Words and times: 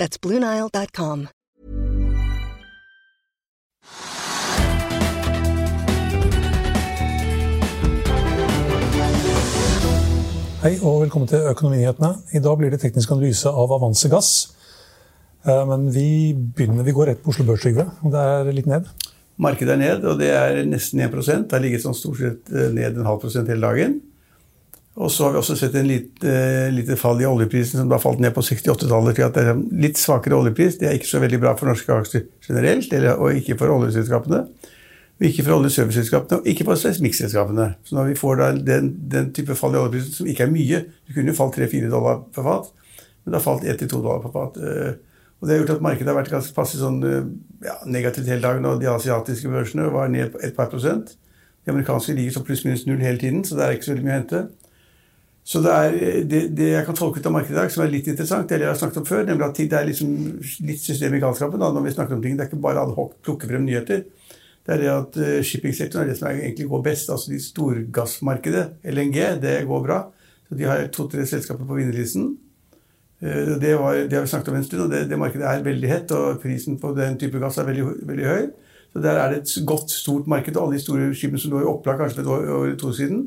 That's 0.00 0.16
BlueNile.com. 0.16 1.26
Hei 10.60 10.78
og 10.80 11.02
velkommen 11.02 11.28
til 11.28 11.44
Økonominyhetene. 11.50 12.14
I 12.32 12.40
dag 12.40 12.56
blir 12.56 12.72
det 12.72 12.80
teknisk 12.80 13.12
analyse 13.12 13.52
av 13.52 13.76
Avanse 13.76 14.08
Gass. 14.08 14.32
Eh, 15.44 15.66
Men 15.68 15.90
vi 15.92 16.32
begynner, 16.32 16.82
vi 16.82 16.96
går 16.96 17.12
rett 17.12 17.22
på 17.22 17.34
Oslo 17.34 17.44
Børs, 17.44 17.60
Trygve. 17.60 17.90
Det 18.00 18.24
er 18.24 18.52
litt 18.56 18.72
ned. 18.72 18.88
Markedet 19.36 19.76
er 19.76 19.82
ned, 19.84 20.04
og 20.08 20.16
det 20.20 20.32
er 20.32 20.64
nesten 20.68 21.00
1% 21.00 21.44
Det 21.48 21.52
har 21.58 21.60
ligget 21.64 21.84
sånn 21.84 21.96
stort 21.96 22.24
sett 22.24 22.48
eh, 22.48 22.72
ned 22.72 22.96
en 22.96 23.08
halv 23.08 23.20
prosent 23.20 23.52
hele 23.52 23.68
dagen. 23.68 24.00
Og 24.96 25.10
så 25.10 25.24
har 25.24 25.32
vi 25.32 25.38
også 25.38 25.54
sett 25.56 25.74
en 25.78 25.86
lite, 25.86 26.26
eh, 26.26 26.72
lite 26.74 26.96
fall 26.98 27.20
i 27.22 27.26
oljeprisen, 27.28 27.78
som 27.78 27.88
da 27.88 27.98
falt 28.02 28.18
ned 28.20 28.34
på 28.34 28.42
68-tallet. 28.42 29.14
til 29.14 29.22
at 29.24 29.34
det 29.34 29.44
er 29.46 29.60
Litt 29.80 29.96
svakere 29.96 30.34
oljepris 30.34 30.78
det 30.78 30.88
er 30.88 30.98
ikke 30.98 31.06
så 31.12 31.20
veldig 31.20 31.40
bra 31.40 31.54
for 31.56 31.66
norske 31.70 31.92
aksjer 31.94 32.26
generelt, 32.46 32.92
og 33.18 33.32
ikke 33.34 33.56
for 33.58 33.68
oljeselskapene. 33.68 34.48
Og 35.20 35.26
ikke 35.28 35.44
for 35.44 35.60
oljeserviceselskapene, 35.60 36.40
og 36.40 36.46
ikke 36.48 36.64
for 36.64 36.74
seismikkselskapene. 36.80 37.74
Så 37.84 37.94
når 37.94 38.08
vi 38.08 38.14
får 38.14 38.64
den, 38.64 38.96
den 39.08 39.32
type 39.32 39.54
fall 39.54 39.74
i 39.74 39.78
oljeprisen, 39.78 40.12
som 40.12 40.26
ikke 40.26 40.46
er 40.46 40.50
mye 40.50 40.84
Det 41.06 41.14
kunne 41.14 41.28
jo 41.32 41.36
falt 41.36 41.56
3-4 41.58 41.90
dollar 41.90 42.22
per 42.34 42.42
fat, 42.42 42.72
men 43.24 43.32
det 43.32 43.40
har 43.40 43.46
falt 43.46 43.64
1-2 43.64 43.88
dollar 44.02 44.20
per 44.24 44.32
fat. 44.32 44.56
Eh, 44.58 44.92
Og 45.40 45.48
det 45.48 45.54
har 45.56 45.62
gjort 45.64 45.76
at 45.76 45.82
markedet 45.82 46.08
har 46.08 46.18
vært 46.18 46.30
ganske 46.30 46.52
passe 46.54 46.76
sånn 46.76 46.98
eh, 47.04 47.28
ja, 47.64 47.78
negativt 47.86 48.26
hele 48.28 48.42
dagen. 48.44 48.64
Og 48.68 48.80
de 48.80 48.90
asiatiske 48.92 49.48
børsene 49.48 49.86
var 49.92 50.08
ned 50.12 50.34
et 50.44 50.56
par 50.56 50.68
prosent. 50.68 51.14
De 51.64 51.72
amerikanske 51.72 52.12
ligger 52.12 52.34
så 52.34 52.42
pluss-minus 52.44 52.86
null 52.86 53.00
hele 53.00 53.16
tiden, 53.18 53.44
så 53.44 53.56
det 53.56 53.64
er 53.64 53.72
ikke 53.72 53.88
så 53.88 53.94
veldig 53.94 54.04
mye 54.04 54.12
å 54.12 54.18
hente. 54.18 54.42
Så 55.50 55.58
det, 55.64 55.70
er, 55.74 55.94
det, 56.30 56.40
det 56.54 56.66
jeg 56.76 56.86
kan 56.86 56.94
tolke 56.94 57.18
ut 57.18 57.26
av 57.26 57.32
markedet 57.34 57.56
i 57.56 57.58
dag, 57.58 57.70
som 57.74 57.82
er 57.82 57.90
litt 57.90 58.06
interessant, 58.06 58.46
det 58.46 58.60
jeg 58.62 58.70
har 58.70 58.76
snakket 58.78 59.00
om 59.00 59.06
før, 59.08 59.24
nemlig 59.26 59.48
at 59.48 59.56
det 59.58 59.78
er 59.80 59.88
liksom 59.88 60.12
litt 60.68 60.82
system 60.84 61.16
i 61.16 61.22
galskapen 61.22 61.58
da, 61.58 61.72
når 61.74 61.88
vi 61.88 61.94
snakker 61.96 62.14
om 62.14 62.20
ting. 62.22 62.36
Det 62.38 62.44
er 62.44 62.50
ikke 62.52 62.60
bare 62.62 62.84
ad 62.84 62.92
hoc 62.94 63.16
plukke 63.26 63.48
frem 63.50 63.64
nyheter. 63.66 64.04
Det 64.62 64.76
er 64.76 64.84
det 64.84 64.92
at 64.92 65.18
uh, 65.18 65.40
shippingsektoren 65.42 66.04
er 66.04 66.12
det 66.12 66.20
som 66.20 66.28
egentlig 66.30 66.68
går 66.70 66.84
best. 66.84 67.10
Altså 67.10 67.32
de 67.32 67.40
storgassmarkedet, 67.42 68.62
LNG, 68.94 69.18
det 69.42 69.56
går 69.66 69.82
bra. 69.88 69.98
Så 70.46 70.60
de 70.60 70.68
har 70.70 70.84
to-tre 70.94 71.26
selskaper 71.26 71.66
på 71.66 71.80
vinnerlisten. 71.80 72.30
Uh, 73.18 73.56
det, 73.56 73.58
det, 73.64 73.74
har 73.74 74.06
vi 74.06 74.30
snakket 74.30 74.52
om 74.52 74.60
en 74.60 74.68
stund, 74.68 74.84
og 74.86 74.94
det, 74.94 75.02
det, 75.10 75.18
markedet 75.18 75.50
er 75.50 75.66
veldig 75.66 75.90
hett, 75.90 76.14
og 76.14 76.38
prisen 76.44 76.78
på 76.78 76.94
den 76.94 77.18
type 77.18 77.42
gass 77.42 77.58
er 77.58 77.66
veldig, 77.72 77.88
veldig 78.12 78.30
høy. 78.30 78.46
Så 78.94 79.02
der 79.02 79.18
er 79.18 79.34
det 79.34 79.42
et 79.42 79.58
godt, 79.66 79.90
stort 79.90 80.30
marked. 80.30 80.54
Og 80.54 80.68
alle 80.68 80.78
de 80.78 80.86
store 80.86 81.10
skipene 81.10 81.42
som 81.42 81.56
lå 81.56 81.64
i 81.64 81.70
opplag 81.74 81.98
kanskje 81.98 82.20
for 82.20 82.28
et 82.28 82.34
år 82.36 82.48
eller 82.68 82.78
to 82.78 82.94
siden, 82.94 83.26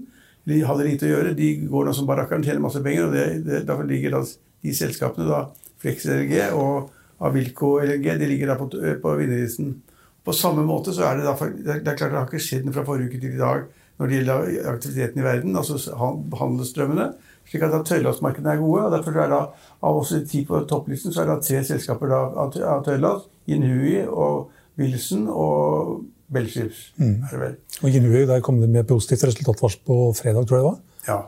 de 0.50 0.60
hadde 0.68 0.88
lite 0.88 1.08
å 1.08 1.14
gjøre. 1.14 1.36
De 1.38 1.50
går 1.72 1.88
nå 1.88 1.94
som 1.96 2.10
barakkeren, 2.10 2.44
tjener 2.46 2.64
masse 2.64 2.82
penger, 2.84 3.08
og 3.08 3.16
det, 3.16 3.28
det, 3.46 3.64
derfor 3.68 3.88
ligger 3.88 4.18
da 4.18 4.24
de 4.64 4.76
selskapene, 4.76 5.30
da, 5.30 5.46
Flex 5.84 6.06
LNG 6.08 6.36
og 6.56 6.92
Avilco 7.24 7.78
LNG, 7.84 8.08
de 8.20 8.30
ligger 8.30 8.54
da 8.54 8.58
på, 8.60 8.70
på 8.72 9.16
vinnerlisten. 9.20 9.74
På 10.24 10.36
samme 10.36 10.64
måte 10.64 10.94
så 10.96 11.10
er 11.10 11.20
det 11.20 11.28
da, 11.28 11.36
det 11.36 11.80
er 11.82 11.98
klart 12.00 12.14
det 12.14 12.20
har 12.20 12.30
ikke 12.30 12.44
skjedd 12.44 12.68
noe 12.68 12.76
fra 12.76 12.86
forrige 12.88 13.12
uke 13.12 13.20
til 13.20 13.36
i 13.36 13.42
dag 13.42 13.66
når 14.00 14.10
det 14.10 14.16
gjelder 14.18 14.70
aktiviteten 14.72 15.22
i 15.22 15.26
verden, 15.26 15.58
altså 15.60 15.78
handelsstrømmene. 16.40 17.12
slik 17.46 17.64
at 17.68 17.76
tørrlastmarkedene 17.86 18.56
er 18.56 18.62
gode. 18.62 18.86
og 18.86 18.92
derfor 18.92 19.12
er 19.12 19.28
det 19.28 19.30
da, 19.30 19.42
Av 19.84 19.98
oss 20.00 20.14
ti 20.30 20.46
på 20.46 20.64
topplisten 20.66 21.14
så 21.14 21.22
er 21.22 21.28
det 21.28 21.36
da 21.36 21.42
tre 21.48 21.64
selskaper 21.64 22.08
da, 22.10 22.22
av 22.40 22.84
tørrlast. 22.86 23.30
Inhui 23.48 24.02
og 24.08 24.50
Wilson 24.80 25.28
og 25.28 26.06
Bellships. 26.32 26.94
Mm. 26.98 27.24
er 27.24 27.32
det 27.32 27.40
vel. 27.42 27.56
Og 27.82 27.96
Inui, 28.00 28.26
der 28.30 28.42
kom 28.42 28.62
det 28.62 28.70
med 28.70 28.88
positivt 28.88 29.24
resultatvarsel 29.28 29.82
på 29.86 29.98
fredag, 30.18 30.48
tror 30.48 30.58
jeg 30.58 30.64
det 30.64 30.70
var. 30.72 30.82
Ja. 31.08 31.22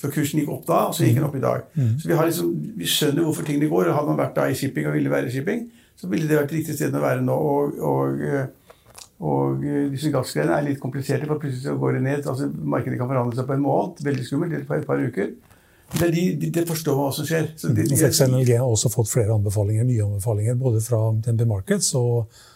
For 0.00 0.08
kursen 0.14 0.40
gikk 0.40 0.48
opp 0.54 0.64
da, 0.66 0.78
og 0.88 0.94
så 0.96 1.04
gikk 1.04 1.18
den 1.18 1.26
opp 1.28 1.34
i 1.36 1.42
dag. 1.44 1.66
Mm. 1.76 1.98
Så 2.00 2.08
vi, 2.08 2.14
har 2.16 2.24
liksom, 2.28 2.54
vi 2.80 2.86
skjønner 2.88 3.26
hvorfor 3.26 3.44
tingene 3.44 3.68
går. 3.68 3.90
Hadde 3.92 4.08
man 4.08 4.18
vært 4.22 4.38
da 4.38 4.46
i 4.48 4.56
shipping 4.56 4.88
og 4.88 4.94
ville 4.96 5.12
være 5.12 5.28
i 5.28 5.34
shipping, 5.34 5.66
så 6.00 6.08
ville 6.08 6.28
det 6.28 6.38
vært 6.38 6.54
riktig 6.56 6.74
sted 6.78 6.96
å 6.96 7.02
være 7.04 7.20
nå. 7.26 7.36
Og, 7.36 7.76
og, 7.84 8.22
og 9.20 9.60
disse 9.92 10.08
gassgreiene 10.14 10.56
er 10.56 10.64
litt 10.70 10.80
kompliserte, 10.80 11.28
for 11.28 11.42
plutselig 11.42 11.66
så 11.68 11.76
går 11.76 11.98
det 11.98 12.02
ned. 12.06 12.26
altså 12.32 12.48
Markedet 12.48 12.96
kan 12.96 13.10
forhandle 13.12 13.36
seg 13.36 13.48
på 13.50 13.56
en 13.58 13.64
måned. 13.66 14.00
Veldig 14.08 14.24
skummelt. 14.24 14.54
Eller 14.56 14.68
på 14.70 14.78
et 14.78 14.88
par 14.88 15.04
uker. 15.04 15.34
Det, 15.90 16.08
de, 16.14 16.24
de, 16.38 16.48
det 16.54 16.64
forstår 16.68 16.96
man 16.96 17.08
hva 17.10 17.14
som 17.18 17.26
skjer. 17.28 17.50
Så 17.60 17.74
de, 17.74 17.84
Mm. 17.90 18.38
LNG 18.38 18.54
har 18.56 18.64
også 18.70 18.88
fått 18.94 19.10
flere 19.10 19.34
anbefalinger, 19.34 19.84
nye 19.84 20.06
anbefalinger, 20.06 20.54
både 20.56 20.80
fra 20.80 21.00
DNB 21.26 21.44
Markets 21.50 21.92
og 21.98 22.30
eh, 22.30 22.46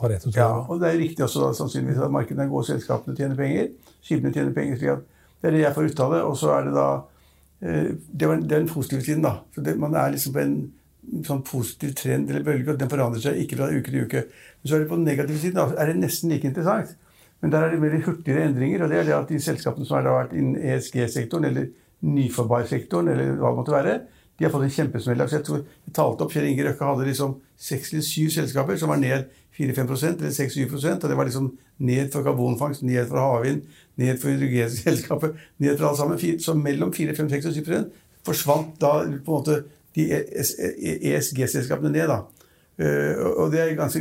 Pareto. 0.00 0.32
Ja, 0.36 0.50
og 0.66 0.82
det 0.82 0.90
er 0.90 1.00
riktig 1.00 1.24
også 1.24 1.46
da, 1.46 1.54
sannsynligvis 1.56 2.02
at 2.04 2.12
markedene 2.12 2.50
går, 2.50 2.68
selskapene 2.68 3.16
tjener 3.16 3.38
penger. 3.38 3.72
Skipene 4.02 4.34
tjener 4.34 4.54
penger. 4.56 4.78
slik 4.78 4.94
at 4.94 5.08
Det 5.40 5.48
er 5.48 5.56
det 5.56 5.64
jeg 5.64 5.74
får 5.76 5.90
uttale. 5.90 6.22
Og 6.28 6.36
så 6.38 6.52
er 6.56 6.68
det 6.68 6.74
da 6.76 6.86
eh, 7.62 7.90
Det 8.12 8.28
er 8.28 8.46
den 8.54 8.68
positive 8.68 9.02
siden, 9.02 9.22
da. 9.26 9.38
Så 9.54 9.64
det, 9.64 9.78
man 9.78 9.94
er 9.94 10.14
liksom 10.14 10.36
på 10.36 10.44
en 10.44 10.56
sånn 11.26 11.42
positiv 11.46 11.94
trend 11.98 12.30
eller 12.30 12.44
bølge, 12.46 12.74
og 12.74 12.78
den 12.78 12.90
forandrer 12.90 13.22
seg 13.24 13.40
ikke 13.42 13.58
fra 13.58 13.70
uke 13.72 13.90
til 13.90 14.04
uke. 14.06 14.26
Men 14.62 14.68
så 14.68 14.76
er 14.76 14.82
det 14.82 14.90
på 14.90 14.98
den 15.00 15.08
negative 15.08 15.40
siden 15.42 15.58
da, 15.58 15.66
er 15.74 15.90
det 15.90 15.98
nesten 15.98 16.30
like 16.30 16.46
interessant. 16.48 16.94
Men 17.42 17.50
der 17.50 17.66
er 17.66 17.72
det 17.72 17.80
mer 17.82 17.96
hurtigere 18.06 18.44
endringer, 18.46 18.84
og 18.84 18.92
det 18.92 18.98
er 19.00 19.08
det 19.08 19.14
at 19.16 19.30
de 19.32 19.40
selskapene 19.42 19.86
som 19.86 19.98
har 19.98 20.06
vært 20.06 20.34
innen 20.38 20.60
ESG-sektoren, 20.62 21.48
eller 21.48 21.72
nyforbarsektoren, 22.06 23.10
eller 23.10 23.32
hva 23.40 23.50
det 23.50 23.58
måtte 23.58 23.74
være, 23.74 23.96
de 24.42 24.48
har 24.48 24.52
fått 24.52 24.64
en 24.66 24.74
kjempesmell. 24.74 25.20
Så 25.28 25.36
jeg 25.38 25.44
tror 25.46 25.58
jeg 25.62 25.92
talte 25.94 26.24
opp 26.24 26.32
Kjell 26.34 26.48
Inge 26.50 26.64
Røkke 26.66 26.86
hadde 26.88 27.04
liksom 27.06 27.36
seks 27.62 27.92
eller 27.92 28.02
syv 28.02 28.32
selskaper 28.34 28.80
som 28.80 28.90
var 28.90 28.98
ned 28.98 29.28
4-5% 29.54 30.24
eller 30.24 30.32
6-7 30.34 30.72
og 30.72 31.04
det 31.04 31.18
var 31.20 31.28
liksom 31.28 31.52
ned 31.78 32.10
for 32.10 32.26
karbonfangst, 32.26 32.82
ned 32.82 33.06
for 33.06 33.20
havvind, 33.22 33.60
ned 34.00 34.18
for 34.18 34.32
hydrogenselskapet, 34.32 35.38
ned 35.62 35.78
for 35.78 35.92
alt 35.92 36.00
sammen. 36.00 36.40
Så 36.42 36.56
mellom 36.58 36.90
4-5-6 36.90 37.46
og 37.52 37.60
7% 37.60 37.86
forsvant 38.26 38.74
da 38.82 38.92
på 39.04 39.06
en 39.06 39.22
måte 39.28 39.60
de 39.94 40.08
ESG-selskapene 40.10 41.92
ned. 41.92 42.10
da. 42.10 42.22
Uh, 42.82 43.14
og 43.36 43.52
det 43.52 43.60
er 43.60 43.70
et 43.70 43.78
ganske 43.78 44.00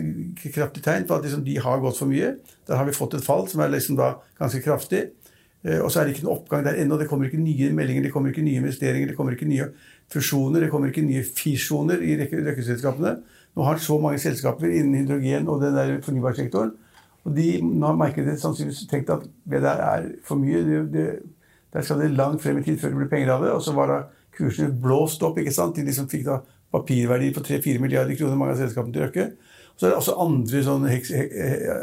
kraftig 0.55 0.81
tegn 0.81 1.05
på 1.05 1.19
at 1.19 1.25
liksom, 1.27 1.45
de 1.45 1.59
har 1.61 1.81
gått 1.83 2.01
for 2.01 2.09
mye. 2.09 2.33
Der 2.65 2.81
har 2.81 2.87
vi 2.87 2.97
fått 2.97 3.19
et 3.19 3.25
fall 3.25 3.45
som 3.51 3.61
er 3.61 3.75
liksom 3.75 3.99
da 3.99 4.15
ganske 4.39 4.63
kraftig. 4.65 5.11
Uh, 5.61 5.79
og 5.85 5.91
så 5.91 6.01
er 6.01 6.07
det 6.07 6.15
ikke 6.15 6.25
noen 6.25 6.37
oppgang 6.37 6.63
der 6.65 6.79
ennå. 6.81 6.97
Det 6.99 7.09
kommer 7.09 7.29
ikke 7.29 7.41
nye 7.41 7.71
meldinger, 7.77 8.07
det 8.07 8.13
kommer 8.13 8.33
ikke 8.33 8.45
nye 8.45 8.61
investeringer, 8.63 9.11
det 9.11 9.17
kommer 9.17 9.35
ikke 9.37 9.49
nye 9.49 9.67
fusjoner, 10.11 10.65
det 10.65 10.71
kommer 10.71 10.91
ikke 10.91 11.05
nye 11.05 11.23
fisjoner 11.25 12.01
i 12.05 12.15
røkkeselskapene. 12.21 13.17
Nå 13.55 13.67
har 13.67 13.81
så 13.83 13.97
mange 13.99 14.21
selskaper 14.23 14.71
innen 14.71 15.03
hydrogen 15.03 15.49
og 15.51 15.61
den 15.63 15.75
der 15.75 15.99
fornybarsektoren. 16.05 16.71
Og 17.25 17.35
de, 17.35 17.59
nå 17.61 17.85
har 17.85 17.99
markedet 17.99 18.39
sannsynligvis 18.41 18.87
tenkt 18.89 19.11
at 19.13 19.27
det 19.49 19.61
der 19.61 19.83
er 19.85 20.07
for 20.25 20.41
mye. 20.41 20.63
Det, 20.65 20.81
det, 20.93 21.05
der 21.73 21.85
skal 21.85 22.01
det 22.01 22.11
langt 22.15 22.41
frem 22.43 22.57
i 22.59 22.65
tid 22.65 22.79
før 22.79 22.93
det 22.93 23.01
blir 23.01 23.11
penger 23.11 23.35
av 23.35 23.45
det. 23.45 23.51
Og 23.53 23.61
så 23.63 23.75
var 23.77 23.91
da 23.91 23.99
kursene 24.37 24.73
blåst 24.81 25.23
opp. 25.23 25.37
ikke 25.37 25.53
sant? 25.53 25.77
De 25.77 25.95
som 25.95 26.09
fikk 26.09 26.25
da 26.27 26.39
papirverdi 26.71 27.33
på 27.35 27.43
3-4 27.43 27.83
milliarder 27.83 28.15
kroner, 28.15 28.39
mange 28.39 28.55
av 28.55 28.61
selskapene 28.63 28.95
til 28.95 29.05
Røkke. 29.05 29.27
Så 29.75 29.87
er 29.87 29.91
det 29.91 29.99
også 29.99 30.17
andre, 30.23 30.61
sånne, 30.65 30.97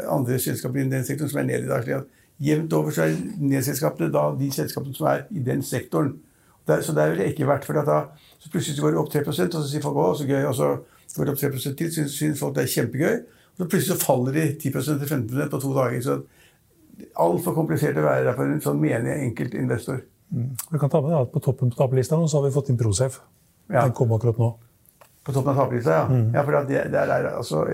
andre 0.09 0.39
selskaper 0.41 0.81
innen 0.81 0.97
den 0.97 1.07
sektoren 1.07 1.31
som 1.31 1.41
er 1.41 1.49
nede 1.49 1.67
i 1.67 1.69
dag. 1.71 1.85
slik 1.85 2.01
at 2.01 2.15
Jevnt 2.39 2.73
over 2.73 2.93
så 2.95 3.03
er 3.03 3.17
nedselskapene 3.43 4.11
da 4.13 4.29
de 4.39 4.47
selskapene 4.55 4.95
som 4.95 5.09
er 5.11 5.25
i 5.35 5.43
den 5.43 5.63
sektoren. 5.65 6.13
Der, 6.69 6.83
så 6.85 6.93
det 6.93 7.03
er 7.03 7.15
vel 7.15 7.25
ikke 7.25 7.47
verdt 7.49 7.65
for 7.65 7.79
da, 7.83 8.03
så 8.39 8.51
Plutselig 8.53 8.81
går 8.81 8.93
det 8.93 9.01
opp 9.01 9.09
3 9.11 9.23
og 9.27 9.33
så 9.33 9.63
sier 9.67 9.83
folk 9.83 9.97
å, 9.99 10.11
så 10.15 10.27
gøy. 10.29 10.43
Og 10.47 10.55
så 10.55 10.69
går 11.15 11.27
det 11.27 11.33
opp 11.33 11.41
3 11.41 11.49
til, 11.79 11.89
så 11.91 12.05
syns 12.13 12.39
folk 12.39 12.55
det 12.55 12.63
er 12.63 12.73
kjempegøy. 12.75 13.17
Og 13.55 13.63
så 13.63 13.67
plutselig 13.67 13.89
så 13.89 14.05
faller 14.05 14.37
de 14.37 14.45
10 14.53 14.77
til 14.77 15.09
15% 15.09 15.51
på 15.51 15.61
to 15.63 15.73
dager. 15.75 16.05
så 16.05 16.19
Altfor 17.19 17.55
komplisert 17.55 17.97
å 17.97 18.05
være 18.05 18.25
der 18.27 18.37
for 18.37 18.47
en 18.47 18.63
sånn 18.63 18.79
menig 18.79 19.17
enkelt 19.17 19.55
investor. 19.55 20.01
Mm. 20.29 20.51
Vi 20.71 20.79
kan 20.79 20.91
ta 20.91 21.01
med 21.01 21.15
at 21.17 21.31
På 21.33 21.41
toppen 21.41 21.71
på 21.71 21.79
taperlista 21.79 22.19
så 22.27 22.37
har 22.37 22.47
vi 22.47 22.53
fått 22.53 22.69
inn 22.69 22.77
Prosafe. 22.77 23.23
Ja. 23.69 23.83
Den 23.83 23.95
kom 23.97 24.11
akkurat 24.13 24.37
nå. 24.39 24.49
På 25.23 25.33
toppen 25.33 25.53
av 25.53 25.63
taperlista, 25.63 25.95
ja. 25.95 26.05
Mm. 26.07 26.29
ja 26.35 26.43
for 26.45 26.59
det, 26.69 26.83
det, 26.93 26.99
er, 26.99 27.29
altså, 27.33 27.65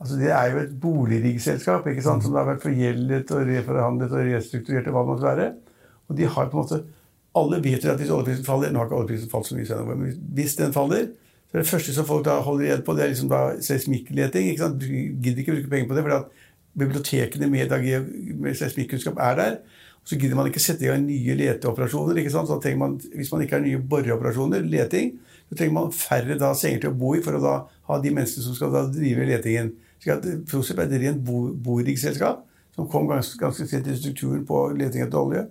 altså, 0.00 0.18
det 0.20 0.30
er 0.34 0.52
jo 0.52 0.60
et 0.62 0.74
boligriggselskap 0.82 1.86
ikke 1.90 2.04
som 2.04 2.22
har 2.36 2.48
vært 2.48 2.64
forgjeldet 2.64 3.32
og 3.34 3.48
reforhandlet 3.48 4.14
og 4.14 4.30
restrukturert 4.32 4.90
og 4.90 4.96
hva 4.96 5.04
det 5.04 5.12
måtte 5.12 5.28
være. 5.28 5.48
Og 6.08 6.18
de 6.18 6.28
har 6.28 6.48
på 6.48 6.56
en 6.56 6.64
måte 6.64 6.84
Alle 7.36 7.58
vet 7.62 7.84
at 7.84 8.00
hvis 8.00 8.10
oljeprisen 8.10 8.46
faller 8.46 8.72
Nå 8.72 8.80
har 8.80 8.88
ikke 8.88 8.96
oljeprisen 8.96 9.30
falt 9.30 9.46
så 9.46 9.54
mye, 9.54 9.66
senere, 9.68 9.94
men 9.94 10.14
hvis 10.34 10.56
den 10.58 10.72
faller, 10.74 11.10
så 11.48 11.56
er 11.56 11.62
det 11.62 11.68
første 11.68 11.92
som 11.94 12.06
folk 12.08 12.24
da 12.26 12.38
holder 12.44 12.64
igjen 12.64 12.84
på, 12.84 12.94
det 12.96 13.04
er 13.04 13.12
liksom 13.12 13.30
seismikkleting. 13.64 14.48
Du 14.80 14.86
gidder 14.88 15.42
ikke 15.42 15.54
bruke 15.54 15.70
penger 15.70 15.88
på 15.88 15.96
det, 15.96 16.02
for 16.04 16.26
bibliotekene 16.78 17.48
med, 17.48 17.72
med 18.36 18.56
seismikkunnskap 18.58 19.20
er 19.20 19.38
der. 19.38 19.54
Og 20.02 20.10
så 20.10 20.18
gidder 20.18 20.36
man 20.36 20.50
ikke 20.50 20.60
sette 20.60 20.84
i 20.84 20.90
gang 20.90 21.06
nye 21.06 21.36
leteoperasjoner. 21.36 22.20
ikke 22.20 22.32
sant? 22.32 22.48
Så 22.48 22.60
trenger 22.60 22.78
man, 22.82 23.00
Hvis 23.14 23.32
man 23.32 23.42
ikke 23.42 23.56
har 23.56 23.64
nye 23.64 23.80
boreoperasjoner, 23.80 24.60
leting, 24.60 25.14
så 25.48 25.56
trenger 25.56 25.74
man 25.74 25.92
færre 25.92 26.38
da 26.38 26.52
senger 26.56 26.84
til 26.84 26.92
å 26.92 26.98
bo 27.00 27.14
i 27.16 27.22
for 27.24 27.38
å 27.38 27.42
da 27.42 27.54
ha 27.88 28.00
de 28.02 28.12
menneskene 28.12 28.44
som 28.44 28.56
skal 28.56 28.72
da 28.74 28.84
drive 28.92 29.26
letingen. 29.28 29.72
Så 30.02 30.18
Prosep 30.50 30.78
er 30.78 30.88
et 30.88 31.00
rent 31.02 31.24
borettselskap 31.64 32.44
som 32.76 32.88
kom 32.90 33.08
ganske, 33.10 33.38
ganske 33.40 33.66
sent 33.66 33.86
i 33.90 33.96
strukturen 33.98 34.44
på 34.46 34.68
leting 34.78 35.02
etter 35.02 35.18
olje. 35.18 35.46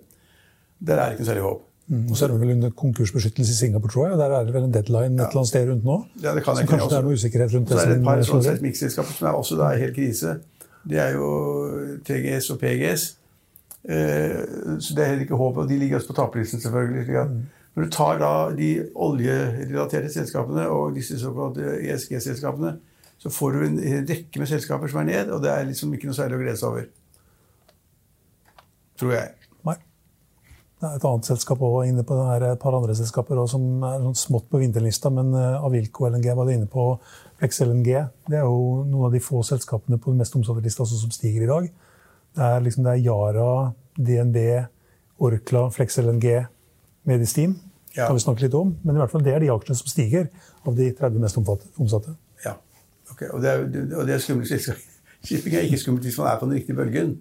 Der 0.80 0.96
er 0.96 1.10
det 1.10 1.18
ikke 1.18 1.26
noe 1.26 1.30
særlig 1.32 1.44
håp. 1.44 1.64
Mm, 1.88 2.04
og 2.10 2.16
så 2.16 2.24
er 2.26 2.32
det 2.32 2.40
vel 2.40 2.50
under 2.52 2.72
konkursbeskyttelse 2.76 3.52
i 3.52 3.56
Singapore, 3.56 3.92
tror 3.92 4.08
jeg. 4.08 4.18
Der 4.20 4.32
er 4.38 4.44
det 4.44 4.54
vel 4.54 4.64
en 4.66 4.72
deadline 4.72 5.14
et 5.14 5.26
eller 5.26 5.40
annet 5.40 5.48
sted 5.48 5.68
rundt 5.70 5.84
nå? 5.84 5.96
Ja, 6.22 6.34
det 6.36 6.42
kan 6.44 6.56
så 6.56 6.64
jeg 6.64 6.68
kanskje 6.68 6.88
det 6.90 6.98
er 6.98 7.06
noe 7.06 7.20
usikkerhet 7.20 7.54
rundt 7.54 7.68
det? 7.68 7.76
Så 7.76 7.84
er 7.84 7.92
det 7.92 7.98
et 7.98 8.08
par 8.08 8.24
sånne 8.28 8.46
seismikkselskaper 8.48 9.16
som 9.16 9.28
er 9.28 9.38
også 9.38 9.56
da 9.60 9.70
helt 9.82 9.96
krise. 9.96 10.34
Det 10.88 11.00
er 11.04 11.16
jo 11.16 11.30
TGS 12.08 12.50
og 12.54 12.60
PGS. 12.60 13.06
Eh, 13.88 14.36
så 14.84 14.96
det 14.96 15.04
er 15.04 15.10
heller 15.12 15.24
ikke 15.24 15.40
håp. 15.40 15.62
Og 15.62 15.68
de 15.68 15.78
ligger 15.80 15.96
også 15.96 16.12
på 16.12 16.18
taperlisten, 16.20 16.60
selvfølgelig. 16.60 17.24
Mm. 17.32 17.40
Når 17.76 17.88
du 17.88 17.90
tar 17.94 18.20
da 18.20 18.32
de 18.58 18.70
oljerelaterte 18.94 20.12
selskapene 20.12 20.68
og 20.68 20.96
disse 20.96 21.16
såkalte 21.20 21.76
ESG-selskapene, 21.88 22.76
så 23.18 23.32
får 23.34 23.54
du 23.54 23.64
en 23.66 23.78
rekke 24.06 24.40
med 24.40 24.50
selskaper 24.50 24.90
som 24.90 25.02
er 25.02 25.10
ned, 25.10 25.32
og 25.34 25.42
det 25.42 25.50
er 25.50 25.66
liksom 25.66 25.92
ikke 25.94 26.08
noe 26.08 26.16
særlig 26.16 26.38
å 26.38 26.42
glede 26.42 26.60
seg 26.60 26.68
over. 26.70 26.86
Tror 28.98 29.14
jeg. 29.14 29.32
Nei. 29.66 29.74
Det 30.78 30.86
er 30.86 31.00
et 31.00 31.06
annet 31.10 31.30
selskap 31.30 31.62
også 31.66 31.88
inne 31.90 32.04
på 32.06 32.18
det 32.18 32.26
her, 32.28 32.46
et 32.52 32.62
par 32.62 32.76
andre 32.78 32.94
selskaper 32.98 33.40
også, 33.42 33.56
som 33.56 33.86
er 33.88 34.04
sånn 34.06 34.20
smått 34.22 34.46
på 34.50 34.60
vinterlista, 34.62 35.10
men 35.14 35.34
eh, 35.34 35.66
Avilco 35.66 36.06
LNG 36.06 36.30
var 36.38 36.46
det 36.46 36.58
inne 36.60 36.70
på. 36.70 36.92
XLNG 37.42 37.88
det 38.30 38.38
er 38.38 38.46
jo 38.46 38.84
noen 38.86 39.08
av 39.08 39.14
de 39.14 39.22
få 39.22 39.44
selskapene 39.46 39.98
på 39.98 40.10
den 40.10 40.22
mest 40.22 40.34
omsatte 40.38 40.62
lista 40.62 40.86
som 40.86 41.14
stiger 41.14 41.46
i 41.46 41.50
dag. 41.50 41.68
Det 42.38 42.46
er, 42.46 42.62
liksom, 42.62 42.86
det 42.86 42.94
er 42.94 43.04
Yara, 43.06 43.50
DNB, 43.98 44.38
Orkla, 45.26 45.66
Flex 45.74 45.98
LNG, 46.02 46.28
Medistim 47.08 47.56
ja. 47.94 48.06
kan 48.06 48.14
vi 48.14 48.22
snakke 48.22 48.46
litt 48.46 48.54
om. 48.54 48.76
Men 48.84 48.96
i 48.96 49.02
hvert 49.02 49.10
fall 49.10 49.26
det 49.26 49.34
er 49.34 49.42
de 49.42 49.50
aksjene 49.54 49.78
som 49.78 49.90
stiger 49.90 50.28
av 50.66 50.78
de 50.78 50.90
30 50.94 51.22
mest 51.22 51.38
omsatte. 51.42 52.14
Ja, 53.20 53.30
ok. 53.30 53.34
Og 53.34 53.42
det 53.42 53.50
er, 53.50 53.96
og 53.96 54.06
det 54.06 54.14
er 54.14 54.22
skummelt. 54.22 54.52
Shipping 55.26 55.56
er 55.56 55.66
ikke 55.66 55.80
skummelt 55.82 56.06
hvis 56.06 56.18
man 56.18 56.30
er 56.30 56.38
på 56.38 56.46
den 56.46 56.54
riktige 56.54 56.76
bølgen. 56.76 57.16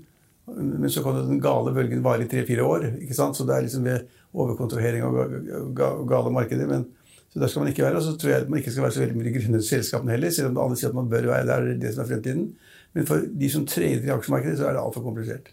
Men 0.48 0.90
så 0.90 1.04
kan 1.04 1.18
den 1.28 1.42
gale 1.44 1.74
bølgen 1.76 2.04
vare 2.04 2.24
i 2.24 2.30
tre-fire 2.32 2.64
år. 2.64 2.86
ikke 3.02 3.18
sant? 3.18 3.38
Så 3.38 3.46
det 3.48 3.56
er 3.56 3.66
liksom 3.66 3.84
ved 3.84 4.06
overkontrahering 4.34 5.04
av 5.04 6.06
gale 6.08 6.32
markeder. 6.32 6.70
Men, 6.70 6.86
så 7.34 7.42
der 7.42 7.52
skal 7.52 7.66
man 7.66 7.74
ikke 7.74 7.84
være. 7.84 8.00
Og 8.00 8.06
så 8.06 8.16
tror 8.18 8.32
jeg 8.32 8.46
at 8.46 8.50
man 8.50 8.62
ikke 8.62 8.72
skal 8.72 8.84
være 8.86 8.96
så 8.96 9.04
veldig 9.04 9.20
mye 9.20 9.36
grunnet 9.36 9.68
selskapene 9.68 10.16
heller, 10.16 10.32
selv 10.32 10.54
om 10.54 10.62
alle 10.64 10.80
sier 10.80 10.94
at 10.94 11.00
man 11.00 11.10
bør 11.12 11.32
være 11.34 11.48
der. 11.50 11.68
Det 11.68 11.76
er 11.76 11.82
det 11.84 11.94
som 11.96 12.04
er 12.04 12.12
fremtiden. 12.14 12.48
Men 12.96 13.08
for 13.10 13.26
de 13.42 13.50
som 13.52 13.66
trader 13.68 14.08
i 14.08 14.14
aksjemarkedet, 14.14 14.58
så 14.58 14.70
er 14.70 14.78
det 14.78 14.84
altfor 14.86 15.04
komplisert. 15.04 15.52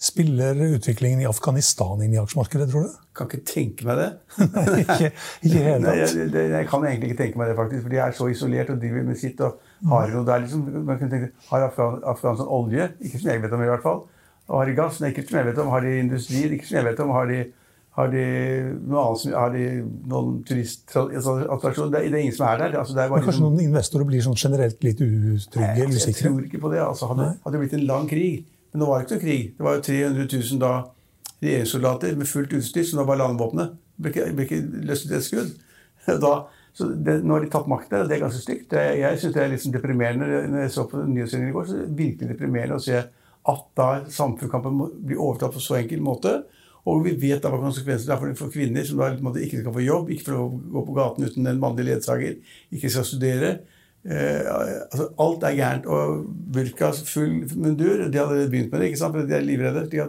Spiller 0.00 0.56
utviklingen 0.76 1.20
i 1.20 1.26
Afghanistan 1.28 2.00
inn 2.02 2.14
i 2.14 2.20
aksjemarkedet, 2.20 2.70
tror 2.72 2.86
du? 2.86 2.94
Kan 3.16 3.28
ikke 3.28 3.42
tenke 3.46 3.86
meg 3.88 3.98
det. 4.00 4.08
Nei, 4.54 4.64
ikke, 4.82 5.10
ikke 5.44 5.64
helt 5.66 5.84
Nei, 5.84 5.94
jeg, 6.00 6.30
jeg, 6.34 6.68
kan 6.70 6.86
egentlig 6.88 7.10
ikke 7.10 7.18
tenke 7.22 7.40
meg 7.40 7.50
det, 7.50 7.56
faktisk. 7.58 7.84
For 7.84 7.92
de 7.92 8.00
er 8.00 8.16
så 8.16 8.28
isolert 8.32 8.72
og 8.72 8.80
driver 8.80 9.06
med 9.10 9.20
sitt. 9.20 9.42
og 9.44 9.90
Har 9.90 10.14
noe 10.14 10.26
der 10.28 10.44
liksom, 10.46 10.62
man 10.88 11.00
kunne 11.00 11.12
tenke, 11.12 11.30
har 11.50 11.66
Afghan, 11.68 12.00
Afghanistan 12.14 12.52
olje? 12.60 12.90
Ikke 13.00 13.20
som 13.20 13.32
jeg 13.32 13.42
vet 13.44 13.56
om, 13.56 13.64
i 13.64 13.70
hvert 13.70 13.86
fall. 13.86 14.04
Og 14.50 14.58
har 14.58 14.70
de 14.70 14.76
gass? 14.78 15.00
Nei, 15.02 15.10
ikke 15.14 15.26
som 15.28 15.40
jeg 15.40 15.48
vet 15.50 15.60
om. 15.62 15.72
Har 15.74 15.84
de 15.86 15.96
industri? 16.02 16.44
Ikke 16.56 16.68
som 16.68 16.78
jeg 16.80 16.86
vet 16.88 17.02
om. 17.04 17.12
Har 17.14 17.28
de, 17.30 17.40
har 17.98 18.14
de 18.14 18.24
noe 18.78 19.02
annet 19.04 19.36
har 19.36 19.52
de 19.54 19.66
noen 20.14 20.38
turistattraksjoner? 20.48 21.92
Det, 21.92 22.06
det, 22.06 22.14
er 22.14 22.24
ingen 22.24 22.38
som 22.38 22.48
er 22.48 22.64
der. 22.64 22.78
Altså, 22.80 22.96
er 22.96 23.12
Men 23.12 23.20
kanskje 23.20 23.36
liksom, 23.36 23.50
noen 23.50 23.68
investorer 23.68 24.08
blir 24.08 24.24
sånn 24.26 24.40
generelt 24.40 24.86
litt 24.86 25.04
utrygge 25.04 25.68
Nei, 25.68 25.76
jeg, 25.84 26.00
Jeg 26.08 26.18
tror 26.22 26.40
ikke 26.48 26.62
på 26.64 26.72
det. 26.72 26.80
Altså, 26.86 27.10
hadde, 27.12 27.28
hadde 27.44 27.54
det 27.58 27.62
blitt 27.66 27.76
en 27.78 27.86
lang 27.90 28.08
krig 28.10 28.48
men 28.70 28.82
nå 28.82 28.88
var 28.88 29.00
det 29.00 29.06
ikke 29.06 29.18
noe 29.18 29.24
krig. 29.24 29.44
Det 29.56 29.66
var 29.66 29.76
jo 29.76 29.84
300 29.88 30.26
000 30.36 30.62
da 30.62 30.72
regjeringssoldater 31.40 32.16
med 32.20 32.28
fullt 32.28 32.54
utstyr 32.58 32.86
som 32.86 33.00
da 33.00 33.06
var 33.08 33.20
landvåpenet. 33.20 33.76
Ble 34.00 34.12
ikke, 34.12 34.30
ble 34.36 34.46
ikke 34.46 34.86
løsnet 34.90 35.18
et 35.18 35.28
skudd. 35.28 35.52
Da, 36.24 36.30
så 36.72 36.86
det, 36.88 37.18
nå 37.26 37.34
har 37.34 37.44
de 37.44 37.50
tatt 37.52 37.66
makta, 37.68 37.98
og 38.00 38.08
det 38.08 38.16
er 38.16 38.22
ganske 38.22 38.40
stygt. 38.40 38.70
Det, 38.72 38.80
jeg 38.96 39.18
syns 39.20 39.34
det 39.34 39.42
er 39.42 39.50
litt 39.52 39.62
sånn 39.62 39.74
deprimerende 39.74 40.28
når 40.48 40.62
jeg 40.64 40.72
så 40.72 40.86
på 40.88 41.02
nyhetssendingen 41.04 41.52
i 41.52 41.56
går. 41.56 41.66
så 41.68 41.76
det 41.76 41.82
er 41.84 41.98
virkelig 41.98 42.30
deprimerende 42.30 42.78
å 42.78 42.84
se 42.84 43.02
at 43.50 43.66
da 43.76 43.88
samfunnskampen 44.10 44.80
blir 45.04 45.20
overtatt 45.20 45.52
på 45.54 45.62
så 45.62 45.76
enkel 45.80 46.00
måte. 46.04 46.32
Og 46.88 47.02
vi 47.04 47.12
vet 47.20 47.42
da 47.44 47.52
hva 47.52 47.60
konsekvensene 47.60 48.16
er 48.16 48.38
for 48.38 48.52
kvinner 48.52 48.86
som 48.88 49.02
da 49.02 49.10
ikke 49.12 49.60
skal 49.60 49.74
få 49.76 49.84
jobb, 49.84 50.08
ikke 50.14 50.30
får 50.30 50.40
gå 50.72 50.84
på 50.86 50.96
gaten 50.96 51.28
uten 51.28 51.50
en 51.50 51.60
mannlig 51.60 51.90
ledsager, 51.90 52.38
ikke 52.72 52.92
skal 52.92 53.06
studere. 53.06 53.52
Eh, 54.04 54.46
altså, 54.48 55.10
alt 55.20 55.44
er 55.44 55.56
gærent. 55.58 55.86
Og 55.86 56.24
burka, 56.54 56.92
full 57.04 57.44
mundur 57.56 58.06
De 58.08 58.18
hadde 58.18 58.48
begynt 58.50 58.72
med 58.72 58.80
det, 58.80 58.92
ikke 58.92 59.02
sant? 59.02 59.16
for 59.16 59.28
de 59.28 59.36
er 59.36 59.46
livredde. 59.46 59.86
De 59.92 60.08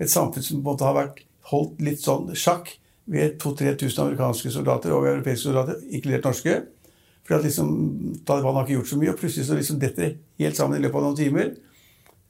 et 0.00 0.10
samfunn 0.10 0.44
som 0.44 0.62
måtte 0.64 0.86
ha 0.88 0.94
vært 0.96 1.24
holdt 1.50 1.80
litt 1.84 2.00
sånn 2.00 2.30
sjakk 2.38 2.70
ved 3.10 3.40
2000-3000 3.42 4.04
amerikanske 4.04 4.52
soldater 4.54 4.94
og 4.94 5.08
europeiske 5.10 5.48
soldater, 5.48 5.80
inkludert 5.90 6.28
norske. 6.28 6.54
For 7.26 7.36
at 7.36 7.44
liksom, 7.44 7.72
Taliban 8.26 8.56
har 8.56 8.64
ikke 8.64 8.78
gjort 8.78 8.92
så 8.92 9.00
mye, 9.00 9.12
og 9.12 9.20
plutselig 9.20 9.48
så 9.48 9.58
liksom 9.58 9.80
detter 9.82 10.14
helt 10.40 10.56
sammen 10.56 10.78
i 10.78 10.84
løpet 10.84 11.00
av 11.00 11.04
noen 11.04 11.18
timer. 11.18 11.52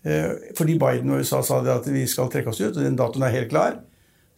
Eh, 0.02 0.32
fordi 0.58 0.78
Biden 0.80 1.12
og 1.12 1.22
USA 1.22 1.42
sa 1.46 1.60
at 1.62 1.86
vi 1.92 2.06
skal 2.10 2.32
trekke 2.32 2.50
oss 2.50 2.62
ut, 2.62 2.74
og 2.74 2.82
den 2.82 2.98
datoen 2.98 3.28
er 3.28 3.36
helt 3.36 3.52
klar. 3.52 3.78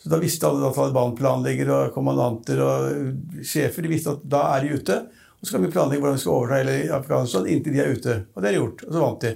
Så 0.02 0.10
da 0.10 0.18
visste 0.18 0.48
alle 0.48 0.72
Taliban-planleggere 0.74 1.78
og 1.86 1.92
kommandanter 1.94 2.60
og 2.66 3.42
sjefer 3.46 3.86
de 3.86 3.92
visste 3.92 4.16
at 4.16 4.24
da 4.26 4.48
er 4.56 4.64
de 4.64 4.80
ute. 4.80 4.96
Og 5.42 5.48
så 5.48 5.56
kan 5.56 5.64
vi 5.64 5.72
planlegge 5.74 5.98
hvordan 5.98 6.14
vi 6.14 6.22
skal 6.22 6.36
overta 6.36 6.58
hele 6.60 6.74
Afghanistan 6.94 7.46
inntil 7.50 7.74
de 7.74 7.80
er 7.82 7.96
ute. 7.96 8.12
Og 8.30 8.42
det 8.42 8.50
er 8.50 8.60
gjort. 8.60 8.84
Og 8.86 8.94
så 8.94 9.00
vant 9.02 9.24
de. 9.24 9.32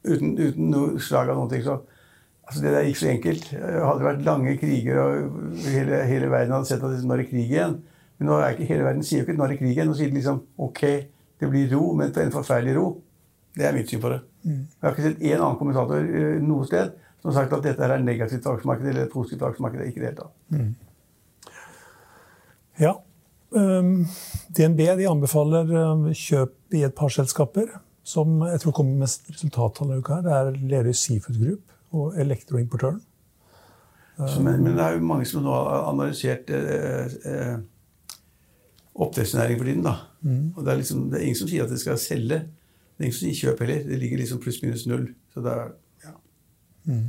Uten, 0.00 0.30
uten 0.38 0.70
noe 0.72 1.00
slag 1.04 1.28
av 1.28 1.36
noen 1.36 1.50
ting. 1.50 1.60
Så 1.66 1.74
altså 2.48 2.62
det 2.64 2.72
der 2.72 2.86
gikk 2.88 3.00
så 3.02 3.10
enkelt. 3.10 3.50
Hadde 3.52 3.98
det 4.00 4.06
vært 4.06 4.24
lange 4.24 4.54
kriger, 4.62 5.00
og 5.02 5.66
hele, 5.66 5.98
hele 6.08 6.30
verden 6.32 6.56
hadde 6.56 6.70
sett 6.70 6.86
at 6.88 7.04
nå 7.04 7.16
er 7.16 7.20
det 7.20 7.28
krig 7.28 7.52
igjen 7.52 7.76
Men 8.16 8.30
nå 8.30 8.38
er 8.40 8.56
ikke 8.56 8.70
hele 8.70 8.86
verden 8.86 9.04
sier 9.04 9.20
jo 9.20 9.26
ikke 9.26 9.36
nå 9.36 9.44
er 9.44 9.52
det 9.52 9.60
krig 9.60 9.74
igjen. 9.74 9.92
Nå 9.92 9.98
sier 9.98 10.08
de 10.08 10.16
liksom 10.16 10.40
ok, 10.68 10.82
det 11.40 11.52
blir 11.52 11.68
ro, 11.74 11.82
men 12.00 12.16
en 12.24 12.34
forferdelig 12.38 12.78
ro. 12.78 12.88
Det 13.60 13.68
er 13.68 13.76
mitt 13.76 13.92
syn 13.92 14.00
på 14.00 14.14
det. 14.14 14.22
Mm. 14.46 14.64
Jeg 14.64 14.86
har 14.86 14.96
ikke 14.96 15.06
sett 15.10 15.20
én 15.20 15.36
annen 15.36 15.60
kommentator 15.60 16.00
eh, 16.00 16.40
noe 16.40 16.64
sted 16.68 16.96
som 17.20 17.28
har 17.28 17.42
sagt 17.42 17.58
at 17.58 17.66
dette 17.68 17.84
er 17.84 18.00
negativt 18.00 18.46
aksjemarked 18.48 18.88
eller 18.88 19.12
positivt 19.12 19.44
aksjemarked. 19.50 19.84
Ikke 19.84 20.00
det 20.00 20.08
hele 20.14 20.20
tatt. 20.22 20.32
Mm. 20.56 20.70
Ja, 22.80 22.94
DNB 23.50 24.80
de 25.00 25.06
anbefaler 25.10 25.70
ehm, 25.74 26.04
kjøp 26.14 26.76
i 26.78 26.84
et 26.86 26.94
par 26.94 27.10
selskaper 27.10 27.72
som 28.06 28.40
jeg 28.46 28.62
tror 28.62 28.74
kommer 28.76 29.02
med 29.02 29.30
resultattall 29.30 29.90
denne 29.90 30.02
uka. 30.02 30.20
Det 30.24 30.34
er 30.34 30.58
Lerøy 30.70 30.94
Seafood 30.96 31.38
Group 31.40 31.74
og 31.96 32.18
Elektroimportøren. 32.20 33.00
Men, 34.20 34.62
men, 34.62 34.74
det 34.76 34.84
er 34.84 34.96
jo 34.96 35.04
mange 35.08 35.26
som 35.28 35.44
nå 35.44 35.52
har 35.54 35.86
analysert 35.88 36.50
eh, 36.52 37.14
eh, 37.30 37.54
oppdrettsnæringen 39.00 39.60
for 39.60 39.70
tiden. 39.70 39.86
da. 39.86 39.94
Mm. 40.20 40.52
Og 40.56 40.64
det 40.64 40.72
er, 40.72 40.80
liksom, 40.82 41.06
det 41.10 41.18
er, 41.18 41.24
ingen 41.24 41.38
som 41.40 41.48
sier 41.48 41.64
at 41.64 41.72
det 41.72 41.80
skal 41.80 41.98
selge. 41.98 42.42
Det 42.42 43.00
er 43.00 43.08
ingen 43.08 43.16
som 43.16 43.24
sier 43.24 43.38
kjøp 43.40 43.62
heller. 43.64 43.86
Det 43.88 44.00
ligger 44.02 44.20
liksom 44.20 44.42
pluss-minus 44.44 44.84
null. 44.90 45.06
Så 45.32 45.44
det 45.46 45.54
er, 45.56 45.72
ja. 46.04 46.12
Mm. 46.84 47.06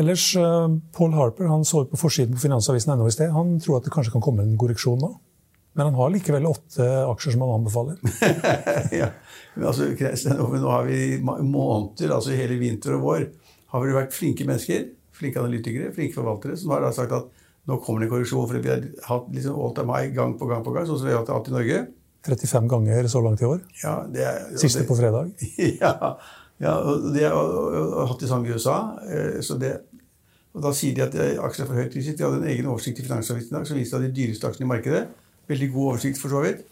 Ellers, 0.00 0.30
uh, 0.36 0.70
Paul 0.96 1.12
Harper 1.12 1.50
han 1.50 1.64
så 1.68 1.84
på 1.90 1.98
forsiden 2.00 2.36
på 2.36 2.46
Finansavisen 2.46 2.94
i 3.06 3.12
sted. 3.12 3.34
Han 3.34 3.58
tror 3.60 3.78
at 3.78 3.88
det 3.88 3.92
kanskje 3.92 4.14
kan 4.14 4.24
komme 4.24 4.46
en 4.46 4.56
korreksjon 4.60 5.00
nå. 5.02 5.10
Men 5.76 5.90
han 5.90 5.98
har 6.00 6.10
likevel 6.10 6.48
åtte 6.50 6.86
aksjer 7.06 7.36
som 7.36 7.44
han 7.44 7.52
anbefaler. 7.60 8.00
ja, 9.00 9.10
men 9.54 9.68
altså, 9.70 9.86
Nå 10.34 10.72
har 10.72 10.88
vi 10.88 11.20
måneder, 11.22 12.14
altså 12.16 12.34
hele 12.34 12.58
vinter 12.58 12.96
og 12.96 13.04
vår, 13.04 13.28
har 13.70 13.84
vi 13.84 13.94
vært 13.94 14.16
flinke 14.16 14.48
mennesker, 14.48 14.88
flinke 15.14 15.38
analytikere, 15.38 15.92
flinke 15.94 16.16
forvaltere, 16.16 16.56
som 16.58 16.74
har 16.74 16.88
sagt 16.96 17.14
at 17.14 17.30
nå 17.70 17.78
kommer 17.84 18.02
det 18.02 18.08
en 18.08 18.14
korreksjon. 18.16 18.48
For 18.50 18.58
vi 18.58 18.72
har 18.72 18.82
hatt 19.06 19.30
liksom 19.36 19.62
all 19.62 19.76
time 19.76 19.94
high 19.94 20.10
gang 20.16 20.34
på 20.40 20.48
gang 20.50 20.66
på 20.66 20.74
gang, 20.74 20.88
sånn 20.88 20.98
som 20.98 21.10
vi 21.10 21.14
har 21.14 21.28
hatt 21.28 21.52
i 21.52 21.54
Norge. 21.54 21.80
35 22.26 22.68
ganger 22.68 23.06
så 23.08 23.22
langt 23.24 23.40
i 23.40 23.48
år. 23.48 23.60
Ja, 23.84 23.94
det 24.10 24.26
er, 24.26 24.40
Siste 24.60 24.82
det, 24.82 24.88
på 24.90 24.98
fredag. 24.98 25.30
ja, 25.84 26.16
ja, 26.60 26.74
og 26.76 27.12
det 27.14 27.24
har 27.30 28.10
hatt 28.10 28.20
det 28.20 28.28
samme 28.28 28.48
i 28.48 28.52
USA. 28.52 28.76
Eh, 29.06 29.38
så 29.44 29.56
det, 29.60 29.78
og 30.54 30.62
Da 30.64 30.72
sier 30.74 30.96
de 30.96 31.04
at 31.04 31.14
aksjer 31.14 31.64
er 31.64 31.68
for 31.68 31.78
høyt 31.78 31.92
priset. 31.94 32.18
De 32.18 32.26
hadde 32.26 32.40
en 32.40 32.50
egen 32.50 32.66
oversikt 32.66 32.98
i 32.98 33.04
Finansavisen 33.06 33.52
i 33.52 33.58
dag 33.58 33.66
som 33.68 33.78
viste 33.78 33.98
at 33.98 34.02
de 34.02 34.10
dyreste 34.14 34.48
aksjene 34.48 34.66
i 34.66 34.72
markedet 34.72 35.04
Veldig 35.50 35.68
god 35.72 35.86
oversikt, 35.92 36.18
for 36.18 36.30
så 36.30 36.40
vidt. 36.44 36.66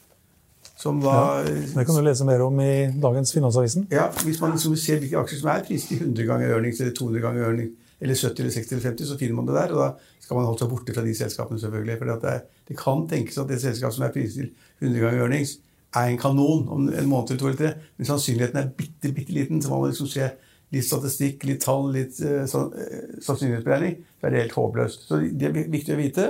Som 0.78 1.00
da, 1.02 1.12
ja, 1.42 1.54
det 1.74 1.84
kan 1.86 1.96
du 1.96 2.04
lese 2.06 2.26
mer 2.26 2.42
om 2.44 2.60
i 2.62 2.86
dagens 3.02 3.32
Finansavisen. 3.34 3.88
Ja, 3.90 4.06
Hvis 4.22 4.38
man 4.40 4.52
liksom 4.54 4.76
ser 4.78 5.00
hvilke 5.02 5.18
aksjer 5.18 5.40
som 5.40 5.50
er 5.50 5.64
priset 5.66 5.96
i 5.96 5.98
100 5.98 6.28
ganger 6.28 6.52
earnings 6.54 6.78
eller 6.80 6.94
200 6.94 7.22
ganger 7.24 7.46
earnings, 7.48 7.72
eller 7.98 8.14
70 8.14 8.42
eller 8.44 8.54
60 8.54 8.72
eller 8.72 8.84
50, 8.84 9.08
så 9.08 9.18
finner 9.18 9.34
man 9.34 9.48
det 9.48 9.56
der. 9.56 9.74
Og 9.74 9.80
da 9.82 9.88
skal 10.22 10.38
man 10.38 10.46
holde 10.46 10.62
seg 10.62 10.70
borte 10.70 10.94
fra 10.94 11.04
de 11.06 11.14
selskapene, 11.18 11.60
selvfølgelig. 11.60 11.96
For 11.98 12.12
det, 12.12 12.34
det, 12.68 12.76
kan 12.78 13.02
tenkes 13.10 13.40
at 13.42 13.50
det 13.50 13.58
selskapet 13.62 13.96
som 13.96 14.06
er 14.06 14.14
priset 14.14 14.38
til 14.38 14.52
100 14.86 15.02
ganger 15.02 15.24
earnings, 15.24 15.56
er 15.96 16.12
en 16.12 16.20
kanon 16.20 16.68
om 16.68 16.86
en 16.86 17.10
måned 17.10 17.32
eller 17.32 17.40
to 17.40 17.50
eller 17.50 17.58
tre. 17.58 17.72
Men 17.96 18.10
sannsynligheten 18.12 18.62
er 18.62 18.70
bitte, 18.78 19.12
bitte 19.16 19.34
liten. 19.34 19.62
Så 19.62 19.72
må 19.72 19.80
man 19.82 19.90
liksom 19.90 20.10
se 20.12 20.30
litt 20.74 20.86
statistikk, 20.86 21.46
litt 21.48 21.62
tall, 21.64 21.88
litt 21.94 22.18
uh, 22.24 22.44
sannsynlighetsberegning, 22.48 23.96
så 24.18 24.28
er 24.28 24.34
det 24.34 24.42
helt 24.42 24.58
håpløst. 24.58 25.08
Så 25.08 25.22
det 25.24 25.48
er 25.48 25.56
viktig 25.72 25.94
å 25.94 26.00
vite. 26.00 26.26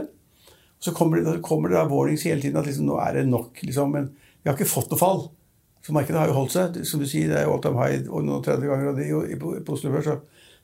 Så 0.79 0.95
kommer 0.95 1.19
det, 1.19 1.41
kommer 1.43 1.73
det 1.73 1.89
warnings 1.91 2.27
hele 2.29 2.43
tiden 2.43 2.61
at 2.61 2.69
liksom, 2.69 2.87
nå 2.87 3.01
er 3.03 3.19
det 3.19 3.27
nok. 3.31 3.59
Liksom, 3.65 3.91
men 3.97 4.13
vi 4.15 4.51
har 4.51 4.55
ikke 4.55 4.71
fått 4.71 4.93
noe 4.93 5.01
fall. 5.01 5.25
Så 5.87 5.95
markedet 5.97 6.21
har 6.21 6.31
jo 6.31 6.37
holdt 6.37 6.55
seg. 6.55 6.79
Som 6.87 7.03
du 7.03 7.09
sier, 7.09 7.31
det 7.31 7.41
er 7.41 7.51
all 7.51 7.63
time 7.65 7.81
high 7.83 8.07
og 8.07 8.27
noen 8.27 8.45
30 8.45 8.71
ganger 8.71 8.93
og 8.93 9.01
det 9.01 9.39
på, 9.43 9.55
på 9.65 9.75
Oslo 9.75 9.91
Børs. 9.95 10.07
Så 10.07 10.19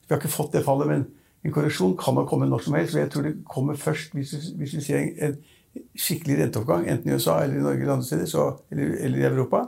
vi 0.05 0.13
har 0.13 0.21
ikke 0.21 0.31
fått 0.31 0.55
det 0.55 0.63
fallet. 0.65 0.91
Men 0.91 1.05
en 1.45 1.53
korreksjon 1.53 1.97
kan 1.99 2.15
nok 2.17 2.29
komme 2.29 2.47
når 2.49 2.63
som 2.65 2.77
helst. 2.77 2.95
Og 2.95 3.03
jeg 3.03 3.11
tror 3.13 3.27
det 3.27 3.35
kommer 3.49 3.79
først 3.79 4.15
hvis, 4.15 4.33
hvis 4.55 4.75
vi 4.77 4.83
ser 4.85 5.01
en, 5.01 5.11
en, 5.29 5.37
skikkelig 5.99 6.37
renteoppgang, 6.39 6.85
enten 6.87 7.09
i 7.11 7.15
USA 7.17 7.41
eller 7.43 7.57
i 7.57 7.63
Norge 7.65 7.81
eller 7.81 7.97
andre 7.97 8.07
steder, 8.07 8.27
så, 8.31 8.45
eller, 8.71 8.93
eller, 9.03 9.17
i 9.19 9.25
Europa, 9.27 9.65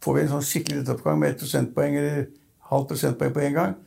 får 0.00 0.14
vi 0.16 0.22
en 0.22 0.30
sånn 0.30 0.46
skikkelig 0.48 0.78
renteoppgang 0.78 1.18
med 1.20 1.34
et 1.34 1.42
prosentpoeng 1.42 1.98
eller 2.00 2.22
halvt 2.70 2.92
prosentpoeng 2.94 3.36
på 3.36 3.44
én 3.46 3.56
gang, 3.56 3.78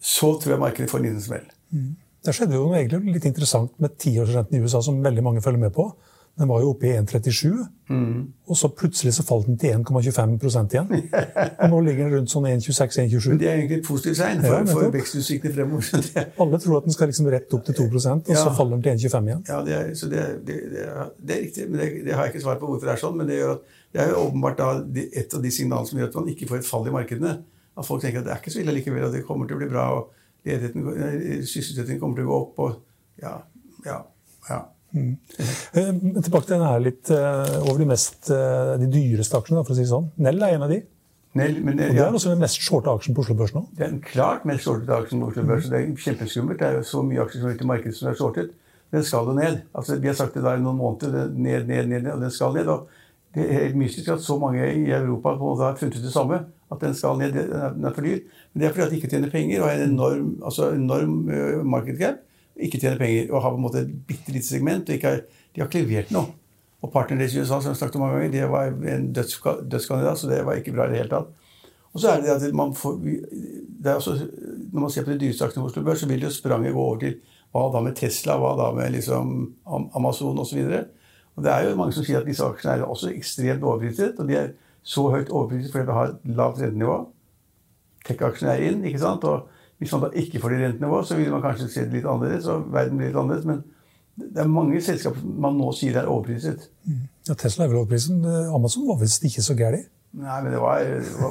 så 0.00 0.34
tror 0.40 0.56
jeg 0.56 0.62
markedet 0.62 0.90
får 0.90 1.02
en 1.02 1.06
liten 1.08 1.24
smell. 1.24 1.46
Mm. 1.74 1.92
Det 2.24 2.32
skjedde 2.32 2.56
jo 2.56 2.66
noe 2.68 2.80
egentlig 2.80 3.18
litt 3.18 3.28
interessant 3.28 3.72
med 3.82 3.98
tiårsrenten 4.00 4.56
i 4.56 4.64
USA, 4.64 4.80
som 4.84 5.02
veldig 5.04 5.24
mange 5.24 5.44
følger 5.44 5.60
med 5.66 5.74
på. 5.76 5.90
Den 6.34 6.48
var 6.50 6.64
jo 6.64 6.72
oppe 6.72 6.88
i 6.88 6.92
1,37, 6.98 7.50
mm. 7.94 8.14
og 8.50 8.56
så 8.58 8.68
plutselig 8.74 9.12
så 9.14 9.22
falt 9.22 9.46
den 9.46 9.58
til 9.60 9.70
1,25 9.76 10.32
igjen. 10.74 10.88
Og 11.62 11.68
nå 11.70 11.78
ligger 11.86 12.08
den 12.08 12.16
rundt 12.16 12.32
sånn 12.32 12.48
1,26-1,27. 12.50 13.28
Men 13.30 13.38
Det 13.38 13.46
er 13.46 13.60
egentlig 13.60 13.78
et 13.78 13.86
positivt 13.86 14.18
tegn 14.18 14.42
for, 14.42 14.56
ja, 14.56 14.64
for 14.66 14.96
vekstutsiktene 14.96 15.54
fremover. 15.54 16.08
Alle 16.42 16.60
tror 16.64 16.80
at 16.80 16.88
den 16.88 16.96
skal 16.96 17.12
liksom 17.12 17.30
rett 17.36 17.54
opp 17.54 17.68
til 17.68 17.78
2 17.78 17.86
og 17.86 18.32
ja. 18.34 18.40
så 18.40 18.50
faller 18.58 18.80
den 18.80 18.98
til 18.98 19.06
1,25 19.12 19.30
igjen. 19.30 19.46
Ja, 19.52 19.60
det 19.68 19.76
er, 19.78 19.94
så 20.00 20.10
det, 20.10 20.26
det, 20.48 20.58
det, 20.72 20.88
er, 20.90 21.14
det 21.20 21.36
er 21.36 21.42
riktig. 21.44 21.68
men 21.70 21.84
det, 21.84 22.16
har 22.16 22.26
jeg 22.26 22.34
ikke 22.34 22.44
svar 22.48 22.58
på 22.58 22.72
hvorfor 22.72 22.90
det 22.90 22.96
er 22.96 23.04
sånn. 23.04 23.16
Men 23.20 23.30
det, 23.30 23.38
gjør 23.38 23.54
at, 23.54 23.78
det 23.94 24.02
er 24.02 24.10
jo 24.10 24.24
åpenbart 24.24 24.58
da, 24.64 24.72
et 25.22 25.38
av 25.38 25.46
de 25.46 25.54
signalene 25.54 25.92
som 25.92 26.02
gjør 26.02 26.10
at 26.10 26.18
man 26.18 26.34
ikke 26.34 26.50
får 26.50 26.64
et 26.64 26.72
fall 26.72 26.90
i 26.90 26.96
markedene. 26.98 27.36
At 27.74 27.86
folk 27.86 28.02
tenker 28.02 28.22
at 28.22 28.28
det 28.28 28.34
er 28.34 28.42
ikke 28.42 28.54
så 28.54 28.62
ille 28.62 28.76
likevel, 28.76 29.08
og 29.08 29.14
det 29.14 29.24
kommer 29.26 29.48
til 29.50 29.58
å 29.58 29.62
bli 29.62 29.70
bra, 29.70 29.88
og 29.98 30.12
sysselsettingen 30.44 32.00
kommer 32.02 32.20
til 32.20 32.28
å 32.28 32.30
gå 32.30 32.40
opp. 32.40 32.64
og 32.64 33.22
ja, 33.22 33.36
ja, 33.86 34.00
ja. 34.50 34.62
Mm. 34.94 35.14
Tilbake 36.22 36.46
til 36.46 36.54
denne 36.54 36.72
litt 36.84 37.10
uh, 37.10 37.62
over 37.64 37.80
de, 37.82 37.86
mest, 37.90 38.28
uh, 38.30 38.74
de 38.78 38.88
dyreste 38.90 39.38
aksjene, 39.38 39.64
for 39.66 39.74
å 39.74 39.78
si 39.78 39.86
det 39.86 39.90
sånn. 39.90 40.10
Nell 40.22 40.42
er 40.42 40.54
en 40.54 40.66
av 40.66 40.74
de. 40.74 40.82
Nell, 41.34 41.56
men, 41.66 41.80
og 41.82 41.96
det 41.96 42.02
er 42.04 42.14
også 42.14 42.30
den 42.30 42.42
mest 42.44 42.60
shorte 42.62 42.92
aksjen 42.92 43.16
på 43.16 43.24
Oslo 43.24 43.34
Børs 43.38 43.54
nå? 43.56 43.64
Det 43.74 43.82
er 43.82 43.94
den 43.96 44.02
klart 44.04 44.44
mest 44.46 44.68
shorte 44.68 44.94
aksjen 44.94 45.22
på 45.24 45.32
Oslo 45.32 45.42
Børs. 45.48 45.66
Mm. 45.66 45.72
Det 45.72 45.80
er 45.80 46.04
kjempeskummelt. 46.04 46.60
Det 46.60 46.68
er 46.68 46.76
jo 46.78 46.84
så 46.86 47.02
mye 47.06 47.24
aksjer 47.24 47.42
som 47.42 47.48
er 47.48 47.56
ute 47.56 47.66
i 47.66 47.70
markedet 47.72 47.98
som 47.98 48.10
er 48.10 48.20
shortet. 48.20 48.52
Den 48.94 49.06
skal 49.08 49.26
jo 49.26 49.34
ned. 49.34 49.64
Altså, 49.74 49.96
vi 49.98 50.10
har 50.10 50.14
sagt 50.18 50.36
det 50.38 50.44
da 50.44 50.52
i 50.54 50.62
noen 50.62 50.78
måneder. 50.78 51.32
Ned, 51.34 51.66
ned, 51.66 51.90
ned, 51.90 52.06
og 52.12 52.22
den 52.22 52.30
skal 52.30 52.54
ned. 52.54 52.70
og 52.70 52.86
det 53.34 53.44
er 53.44 53.64
helt 53.64 53.76
mystisk 53.76 54.08
at 54.14 54.22
så 54.22 54.36
mange 54.38 54.62
i 54.62 54.90
Europa 54.94 55.34
har 55.34 55.78
funnet 55.78 55.96
ut 55.96 56.04
det 56.04 56.12
samme. 56.12 56.38
At 56.72 56.80
den 56.80 56.94
skal 56.94 57.18
ned. 57.18 57.32
Den 57.34 57.84
er 57.84 57.94
for 57.94 58.06
dyr. 58.06 58.20
Men 58.52 58.60
det 58.60 58.68
er 58.68 58.72
fordi 58.72 58.84
at 58.84 58.90
de 58.90 58.96
ikke 58.96 59.10
tjener 59.10 59.30
penger 59.30 59.62
og 59.62 59.68
har 59.68 59.80
en 59.80 59.90
enorm, 59.90 60.30
altså 60.44 60.70
enorm 60.74 61.28
uh, 61.28 61.66
market 61.66 61.98
cap 61.98 62.22
ikke 62.56 62.78
tjener 62.78 62.98
penger 62.98 63.32
og 63.32 63.42
har 63.42 63.50
på 63.50 63.58
en 63.58 63.66
måte 63.66 63.82
et 63.82 63.92
bitte 64.08 64.32
lite 64.32 64.46
segment. 64.46 64.90
og 64.90 65.02
har, 65.02 65.22
De 65.54 65.60
har 65.60 65.68
ikke 65.68 65.82
levert 65.82 66.12
noe. 66.14 66.34
Og 66.84 66.92
partneren 66.92 67.22
deres 67.22 67.34
i 67.34 67.40
USA 67.40 67.60
som 67.60 67.72
jeg 67.72 67.80
snakket 67.80 67.96
om 67.96 68.04
mange 68.04 68.18
ganger, 68.18 68.32
det 68.32 68.50
var 68.50 68.64
en 68.94 69.12
dødskandidat, 69.12 70.18
så 70.18 70.28
det 70.28 70.44
var 70.44 70.58
ikke 70.60 70.72
bra 70.72 70.86
i 70.86 70.92
det 70.92 70.98
hele 70.98 71.12
tatt. 71.12 71.30
Og 71.94 72.00
så 72.00 72.10
er 72.10 72.20
det 72.20 72.32
at 72.34 72.54
man 72.54 72.74
får, 72.74 72.98
det 73.00 73.90
er 73.90 73.94
også, 73.94 74.18
Når 74.72 74.80
man 74.80 74.90
ser 74.90 75.04
på 75.04 75.10
de 75.10 75.18
dyreste 75.18 75.44
aksjene 75.44 75.62
på 75.62 75.70
Oslo 75.70 75.82
Børs, 75.82 76.00
så 76.00 76.08
vil 76.08 76.22
jo 76.22 76.30
spranget 76.30 76.74
gå 76.74 76.80
over 76.80 76.98
til 76.98 77.14
hva 77.54 77.68
da 77.72 77.80
med 77.80 77.94
Tesla, 77.94 78.36
hva 78.36 78.56
da 78.58 78.72
med 78.74 78.90
liksom 78.92 79.54
Amazon 79.94 80.38
osv. 80.38 80.58
Og, 80.58 80.88
og 81.36 81.42
det 81.44 81.52
er 81.52 81.68
jo 81.68 81.76
mange 81.76 81.92
som 81.96 82.04
sier 82.06 82.20
at 82.20 82.28
disse 82.28 82.44
aksjene 82.46 82.76
er 82.78 82.86
også 82.86 83.10
ekstremt 83.10 83.64
overpriset. 83.66 84.18
Og 84.18 84.28
de 84.28 84.36
er 84.38 84.52
så 84.86 85.08
høyt 85.10 85.32
overpriset 85.34 85.72
fordi 85.72 85.88
vi 85.88 85.96
har 85.98 86.12
et 86.12 86.36
lavt 86.38 86.60
rentenivå. 86.62 86.98
Tech-aksjene 88.06 88.52
er 88.52 88.66
inn. 88.68 88.84
ikke 88.84 89.02
sant? 89.02 89.24
Og 89.24 89.48
hvis 89.82 89.92
man 89.92 90.04
da 90.04 90.10
ikke 90.20 90.40
får 90.40 90.54
det 90.54 90.60
rentenivået, 90.60 91.08
så 91.08 91.18
vil 91.18 91.32
man 91.32 91.42
kanskje 91.42 91.68
se 91.72 91.86
det 91.88 91.98
litt 91.98 92.06
annerledes. 92.06 92.46
og 92.46 92.68
verden 92.72 93.00
blir 93.00 93.10
litt 93.10 93.18
annerledes, 93.18 93.46
Men 93.46 93.64
det 94.34 94.44
er 94.44 94.46
mange 94.46 94.80
selskaper 94.80 95.24
man 95.24 95.58
nå 95.58 95.72
sier 95.74 95.98
er 95.98 96.06
overpriset. 96.06 96.68
Mm. 96.86 97.02
Ja, 97.28 97.34
Tesla 97.34 97.64
er 97.64 97.68
vel 97.72 97.82
overprisen. 97.82 98.24
Amazon 98.54 98.86
var 98.88 99.00
visst 99.00 99.24
ikke 99.24 99.42
så 99.42 99.56
gæren. 99.58 99.86
Nei, 100.14 100.42
men 100.44 100.52
det 100.52 100.60
var, 100.62 100.84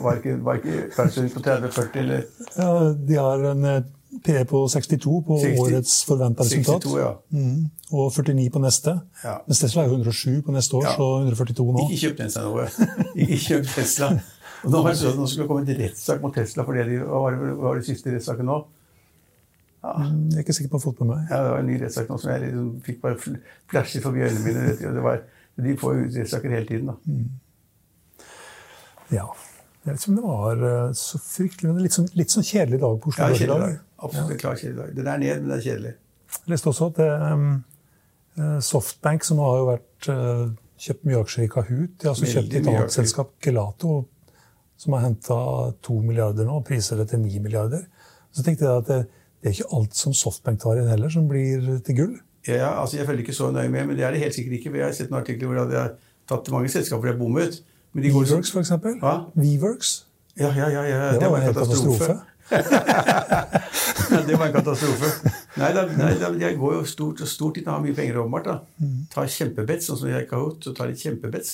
var, 0.03 0.17
ikke, 0.19 0.33
var 0.43 0.57
ikke 0.59 1.29
på 1.31 1.39
30-40 1.39 1.99
eller 2.01 2.25
Ja, 2.57 2.71
De 2.91 3.15
har 3.15 3.45
en 3.53 3.63
eh, 3.69 3.85
PE 4.23 4.43
på 4.49 4.61
62 4.71 5.15
på 5.27 5.39
60, 5.41 5.61
årets 5.63 5.95
forventa 6.07 6.45
resultat. 6.45 6.85
62, 6.85 6.99
ja. 6.99 7.11
Mm. 7.35 7.65
Og 7.91 8.13
49 8.15 8.49
på 8.53 8.61
neste. 8.63 8.93
Ja. 9.23 9.35
Mens 9.47 9.59
Tesla 9.63 9.83
er 9.83 9.95
107 9.95 10.41
på 10.45 10.55
neste 10.55 10.79
år, 10.79 10.85
ja. 10.87 10.93
så 10.97 11.09
142 11.23 11.65
nå. 11.75 11.87
Ikke 11.87 11.99
kjøp 12.05 12.21
Tesla 12.21 12.45
nå. 12.47 12.53
ikke 13.25 13.41
kjøp 13.47 13.67
Tesla. 13.73 14.13
Og 14.63 14.71
nå 14.71 14.81
har 14.85 14.95
det 14.95 15.11
at 15.11 15.19
det 15.19 15.47
komme 15.49 15.65
en 15.65 15.81
rettssak 15.83 16.23
mot 16.23 16.33
Tesla 16.35 16.63
fordi 16.63 16.87
de 16.87 17.01
var, 17.03 17.37
var 17.59 17.79
det 17.79 17.85
siste 17.89 18.13
rettssaken 18.13 18.47
nå. 18.47 18.61
Ja. 19.83 19.93
Mm, 19.99 20.27
jeg 20.31 20.39
er 20.39 20.45
ikke 20.45 20.55
sikker 20.55 20.71
på 20.71 20.79
å 20.79 20.81
ha 20.81 20.85
fått 20.85 21.01
med 21.03 21.09
meg. 21.11 21.23
Ja, 21.27 21.41
Det 21.43 21.49
var 21.51 21.63
en 21.63 21.67
ny 21.67 21.79
rettssak 21.81 22.11
nå 22.11 22.19
som 22.21 22.31
jeg 22.31 22.45
liksom 22.45 22.69
fikk 22.85 23.01
bare 23.03 23.39
flasher 23.71 24.05
forbi 24.05 24.23
øynene 24.23 24.43
mine. 24.45 24.67
Det 24.79 25.03
var, 25.03 25.25
de 25.67 25.79
får 25.81 25.97
jo 25.97 26.05
rettssaker 26.15 26.55
hele 26.55 26.69
tiden, 26.69 26.93
da. 26.93 26.95
Mm. 27.03 28.23
Ja. 29.11 29.27
Det 29.83 29.97
ikke 29.97 30.13
om 30.13 30.15
det 30.15 30.23
var 30.23 30.61
eh, 30.69 30.93
så 30.95 31.19
fryktelig, 31.19 31.73
men 31.73 31.83
litt 31.83 31.95
sånn, 31.95 32.07
litt 32.15 32.31
sånn 32.31 32.45
kjedelig 32.47 32.79
dag 32.79 32.99
på 33.03 33.11
Oslo 33.11 33.27
Børs 33.27 33.43
i 33.43 33.49
dag. 33.49 33.77
Absolutt 34.07 34.39
klar 34.39 34.59
kjedelig 34.59 34.79
dag. 34.79 34.93
Den 34.95 35.09
er 35.11 35.21
ned, 35.23 35.41
men 35.41 35.51
det 35.51 35.57
er 35.57 35.65
kjedelig. 35.67 35.93
Jeg 36.37 36.53
leste 36.53 36.71
også 36.71 36.89
at 36.93 37.01
det, 37.01 37.09
um, 37.33 38.61
Softbank, 38.63 39.27
som 39.27 39.41
har 39.43 39.57
jo 39.59 39.65
vært 39.67 40.07
kjøpt 40.83 41.03
mye 41.07 41.19
aksjer 41.21 41.45
i 41.45 41.49
Kahoot, 41.51 41.91
de 41.99 42.07
har 42.07 42.15
også 42.15 42.29
kjøpt 42.31 42.55
et 42.57 42.69
annet 42.71 42.95
selskap, 42.95 43.33
Gelato, 43.43 43.97
som 44.79 44.95
har 44.97 45.03
henta 45.05 45.37
to 45.85 45.99
milliarder 46.03 46.47
nå 46.47 46.57
og 46.59 46.65
priser 46.67 46.99
det 46.99 47.09
til 47.11 47.21
ni 47.23 47.37
milliarder. 47.43 47.83
Så 48.33 48.43
tenkte 48.45 48.65
jeg 48.65 48.83
at 48.83 48.89
det, 48.89 49.01
det, 49.43 49.51
er 49.51 49.57
ikke 49.57 49.77
alt 49.77 49.99
som 49.99 50.15
Softbank 50.17 50.63
tar 50.63 50.81
inn 50.81 50.89
heller, 50.89 51.11
som 51.13 51.27
blir 51.29 51.67
til 51.85 51.99
gull. 51.99 52.15
Ja, 52.47 52.73
altså 52.81 52.97
Jeg 52.97 53.07
følger 53.07 53.23
ikke 53.23 53.37
så 53.37 53.51
nøye 53.55 53.69
med, 53.71 53.85
men 53.87 53.99
det 53.99 54.03
er 54.03 54.15
det 54.15 54.23
helt 54.23 54.35
sikkert 54.35 54.57
ikke. 54.57 54.73
Jeg 54.75 54.87
har 54.87 54.95
sett 54.97 55.13
noen 55.13 55.21
artikler 55.21 55.51
hvor 55.51 55.69
de 55.69 55.79
har 55.79 55.93
tatt 56.27 56.49
mange 56.51 56.71
selskaper 56.71 57.07
de 57.07 57.13
har 57.13 57.21
bommet. 57.21 57.61
Weworks, 57.93 58.51
for 58.51 58.59
eksempel. 58.59 58.97
Hva? 59.01 59.29
Weworks. 59.37 60.05
Ja, 60.39 60.49
ja, 60.57 60.69
ja, 60.69 60.83
ja. 60.83 61.11
Det, 61.11 61.19
det 61.21 61.29
var, 61.29 61.37
en 61.41 61.53
katastrofe. 61.53 62.15
det 64.27 64.37
var 64.39 64.47
en 64.47 64.55
katastrofe. 64.55 65.11
Nei, 65.61 65.69
da, 65.75 65.83
nei 65.97 66.15
da, 66.17 66.31
jeg 66.41 66.57
går 66.57 66.79
jo 66.79 66.87
stort 66.89 67.21
og 67.21 67.29
stort 67.29 67.59
inn 67.61 67.67
og 67.67 67.75
har 67.75 67.83
mye 67.83 67.93
penger 67.97 68.17
åpenbart. 68.23 68.49
Mm. 68.81 68.95
Tar 69.13 69.29
kjempebets, 69.29 69.89
sånn 69.89 69.99
som 69.99 70.09
de 70.09 70.15
har 70.17 70.25
gjort. 70.25 70.65
Så 70.65 70.73
tar 70.73 70.89
de 70.89 70.97
kjempebets. 70.97 71.53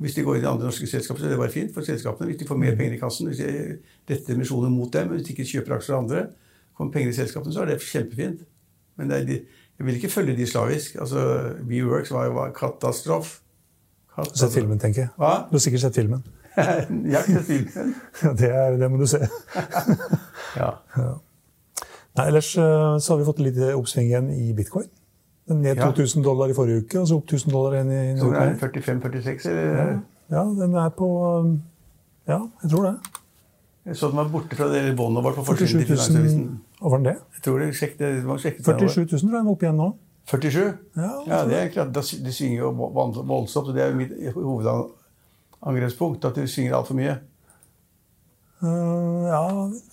Hvis 0.00 0.16
de 0.16 0.24
går 0.24 0.38
inn 0.38 0.46
i 0.46 0.48
andre 0.48 0.70
norske 0.70 0.88
selskaper, 0.88 1.20
så 1.20 1.28
er 1.28 1.34
det 1.34 1.42
bare 1.42 1.52
fint 1.52 1.74
for 1.76 1.84
selskapene. 1.84 2.30
Hvis 2.30 2.40
de 2.40 2.48
får 2.48 2.60
mer 2.62 2.78
penger 2.78 2.96
i 2.96 3.00
kassen, 3.02 3.28
hvis 3.28 3.42
de 3.42 3.76
retter 4.08 4.32
emisjoner 4.32 4.72
mot 4.72 4.88
dem, 4.94 5.12
hvis 5.12 5.26
de 5.26 5.34
ikke 5.34 5.48
kjøper 5.50 5.76
aksjer 5.76 5.96
av 5.96 6.04
andre, 6.06 6.22
kommer 6.78 6.94
penger 6.94 7.12
i 7.12 7.18
selskapene, 7.18 7.52
så 7.52 7.66
er 7.66 7.74
det 7.74 7.82
kjempefint. 7.84 8.46
Men 8.96 9.12
det 9.12 9.18
er, 9.18 9.44
jeg 9.76 9.88
vil 9.88 10.00
ikke 10.00 10.12
følge 10.12 10.38
de 10.40 10.46
slavisk. 10.48 10.96
Altså, 11.04 11.20
WeWorks 11.68 12.14
var 12.16 12.30
jo 12.30 12.40
katastrof. 14.14 14.36
har 14.36 14.42
Sett 14.42 14.54
filmen, 14.58 14.78
tenker 14.82 15.02
jeg. 15.02 15.10
Hva? 15.16 15.32
Du 15.50 15.56
har 15.56 15.64
sikkert 15.64 15.84
sett 15.86 15.98
filmen. 15.98 16.22
jeg 16.56 17.16
har 17.16 17.26
sett 17.26 17.48
filmen. 17.48 17.94
ja, 18.22 18.32
det, 18.38 18.50
er, 18.50 18.78
det 18.80 18.90
må 18.90 19.00
du 19.00 19.06
se. 19.10 19.20
ja. 20.60 20.70
ja. 20.96 21.12
Nei, 22.18 22.26
ellers 22.26 22.50
eh, 22.58 22.96
så 22.98 23.14
har 23.14 23.20
vi 23.20 23.28
fått 23.28 23.42
litt 23.44 23.60
oppsving 23.70 24.10
igjen 24.10 24.32
i 24.34 24.50
bitcoin. 24.56 24.88
Ned 25.50 25.80
2000 25.80 26.22
dollar 26.22 26.50
i 26.50 26.54
forrige 26.54 26.84
uke, 26.84 27.00
og 27.00 27.08
så 27.10 27.16
opp 27.18 27.30
1000 27.32 27.54
dollar 27.54 27.78
igjen 27.78 27.94
i 27.94 28.02
Så 28.18 28.28
den 28.30 28.42
er 28.42 28.58
45-46, 28.60 29.48
eller? 29.50 29.96
Ja, 30.30 30.44
den 30.58 30.76
er 30.78 30.92
på 30.94 31.08
Ja, 32.28 32.44
jeg 32.62 32.70
tror 32.70 32.86
det. 32.86 32.94
Jeg 33.86 33.96
så 33.96 34.10
den 34.12 34.20
var 34.20 34.28
borte 34.30 34.56
fra 34.56 34.68
det 34.70 34.82
båndet 34.96 35.24
vårt 35.24 35.34
på 35.40 35.44
forsiden 35.44 35.80
til 35.80 35.88
Finansavisen. 35.88 36.60
Var 36.80 36.96
den 36.96 37.04
det? 37.08 37.16
Jeg 37.34 37.42
tror 37.42 37.58
det, 37.58 37.74
sjekket, 37.74 37.98
det 37.98 38.26
var 38.26 38.38
sjekket 38.38 38.64
47 38.64 39.00
000 39.00 39.08
tror 39.08 39.18
jeg 39.18 39.32
den 39.32 39.46
er 39.46 39.50
opp 39.50 39.62
igjen 39.64 39.80
nå. 39.80 39.88
47? 40.30 40.60
Ja, 40.96 41.10
ja 41.26 41.40
det 41.48 41.58
er 41.58 41.72
klart. 41.74 41.94
De 41.94 42.32
svinger 42.32 42.62
jo 42.62 42.70
voldsomt. 42.70 43.68
og 43.68 43.74
Det 43.74 43.82
er 43.82 43.96
mitt 43.96 44.12
hovedangrepspunkt, 44.34 46.24
at 46.24 46.38
de 46.38 46.46
svinger 46.48 46.76
altfor 46.78 46.98
mye. 46.98 47.18
Uh, 48.60 49.24
ja, 49.24 49.42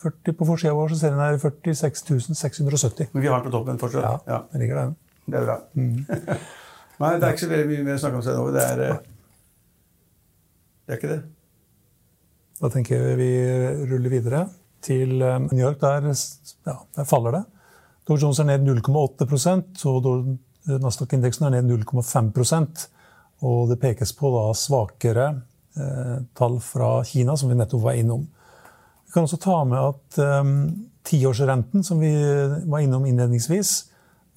40 0.03 0.35
på 0.35 0.45
forsida 0.49 0.73
vår 0.75 0.91
så 0.91 0.99
ser 0.99 1.13
den 1.15 1.23
her 1.23 1.37
46 1.39 2.35
670. 2.35 3.13
Men 3.13 3.23
vi 3.23 3.29
har 3.31 3.39
den 3.39 3.47
på 3.47 3.53
toppen 3.55 3.79
fortsatt? 3.79 4.03
Ja, 4.03 4.33
ja. 4.33 4.41
det 4.51 4.59
ligger 4.61 4.81
der. 4.81 4.93
Det 5.27 5.39
er 5.39 5.45
bra. 5.47 5.57
Mm. 5.73 6.05
Nei, 7.01 7.13
det 7.15 7.23
er 7.23 7.33
ikke 7.33 7.45
så 7.45 7.51
veldig 7.51 7.69
mye 7.71 7.85
mer 7.85 7.95
å 7.95 8.01
snakke 8.01 8.19
om 8.19 8.25
seg 8.25 8.37
nå. 8.37 8.45
Det 8.55 8.63
er, 8.65 8.83
eh, 8.83 8.99
det 10.85 10.93
er 10.93 10.99
ikke 10.99 11.11
det. 11.13 11.19
Da 12.57 12.71
tenker 12.73 13.03
jeg 13.05 13.19
vi 13.19 13.31
ruller 13.91 14.13
videre 14.13 14.47
til 14.83 15.21
eh, 15.21 15.39
New 15.45 15.61
York. 15.61 15.79
Der, 15.83 16.09
ja, 16.67 16.77
der 16.97 17.07
faller 17.07 17.37
det. 17.37 17.43
Dow 18.07 18.15
Jones 18.15 18.39
er 18.39 18.47
ned 18.47 18.63
0,8% 18.63 19.83
og 19.89 20.05
Nasdaq-indeksen 20.67 21.47
er 21.47 21.57
ned 21.57 21.69
0,5% 21.71 22.87
Og 23.47 23.67
det 23.69 23.79
pekes 23.81 24.13
på 24.17 24.31
da 24.33 24.45
svakere 24.57 25.27
eh, 25.77 26.15
tall 26.37 26.57
fra 26.63 27.03
Kina, 27.05 27.35
som 27.37 27.51
vi 27.51 27.57
nettopp 27.59 27.83
var 27.83 27.99
innom. 27.99 28.23
Vi 29.05 29.13
kan 29.13 29.27
også 29.27 29.39
ta 29.43 29.59
med 29.67 29.77
at 29.77 30.17
eh, 30.23 30.53
tiårsrenten, 31.07 31.83
som 31.85 32.01
vi 32.01 32.13
var 32.65 32.81
innom 32.81 33.05
innledningsvis, 33.05 33.75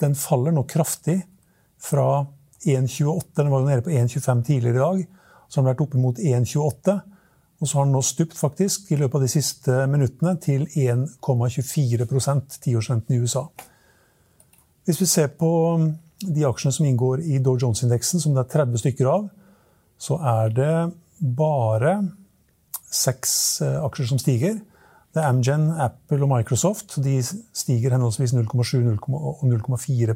den 0.00 0.14
faller 0.16 0.52
nå 0.52 0.66
kraftig 0.68 1.20
fra 1.80 2.26
1,28. 2.64 3.32
Den 3.40 3.50
var 3.52 3.62
jo 3.62 3.70
nede 3.70 3.86
på 3.86 3.94
1,25 3.94 4.44
tidligere 4.44 4.76
i 4.76 4.84
dag. 4.84 5.00
Så 5.48 5.58
har 5.58 5.64
den 5.64 5.70
vært 5.72 5.82
oppimot 5.86 6.20
1,28. 6.20 6.98
Og 7.60 7.68
så 7.68 7.78
har 7.78 7.86
den 7.86 7.92
nå 7.92 8.00
stupt 8.04 8.38
faktisk 8.38 8.90
i 8.92 8.96
løpet 8.96 9.18
av 9.18 9.24
de 9.26 9.32
siste 9.32 9.74
minuttene 9.90 10.32
til 10.40 10.64
1,24% 10.68 12.56
tiårsrenten 12.64 13.16
i 13.16 13.20
USA. 13.20 13.44
Hvis 14.88 15.02
vi 15.02 15.08
ser 15.10 15.28
på 15.36 15.50
de 16.20 16.46
aksjene 16.48 16.72
som 16.72 16.88
inngår 16.88 17.20
i 17.20 17.38
Dow 17.44 17.58
Jones-indeksen, 17.60 18.20
som 18.20 18.34
det 18.34 18.46
er 18.46 18.64
30 18.64 18.80
stykker 18.80 19.10
av, 19.12 19.28
så 20.00 20.16
er 20.24 20.56
det 20.56 20.74
bare 21.20 21.94
seks 22.90 23.32
eh, 23.62 23.76
aksjer 23.84 24.08
som 24.08 24.20
stiger. 24.20 24.56
Det 25.12 25.20
er 25.20 25.28
Amgen, 25.28 25.68
Apple 25.76 26.24
og 26.24 26.32
Microsoft. 26.32 26.96
De 27.04 27.18
stiger 27.20 27.92
henholdsvis 27.92 28.32
0,7 28.34 28.96
og 29.12 29.44
0,4 29.44 30.14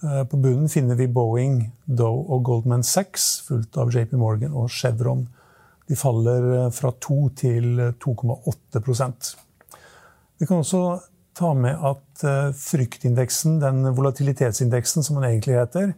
Eh, 0.00 0.24
på 0.24 0.38
bunnen 0.40 0.68
finner 0.72 0.96
vi 0.96 1.10
Boeing, 1.12 1.58
Doe 1.84 2.24
og 2.32 2.44
Goldman 2.48 2.84
Sachs, 2.86 3.42
fulgt 3.44 3.76
av 3.76 3.92
JP 3.92 4.16
Morgan 4.16 4.56
og 4.56 4.70
Chevron. 4.72 5.26
De 5.90 5.98
faller 5.98 6.48
eh, 6.56 6.66
fra 6.74 6.92
2 6.94 7.20
til 7.42 7.80
2,8% 8.02 9.30
Vi 10.40 10.46
kan 10.48 10.62
også 10.62 10.82
ta 11.36 11.52
med 11.54 11.82
at 11.86 12.22
fryktindeksen, 12.58 13.60
den 13.62 13.84
volatilitetsindeksen 13.96 15.04
som 15.06 15.16
den 15.16 15.28
egentlig 15.30 15.54
heter, 15.56 15.92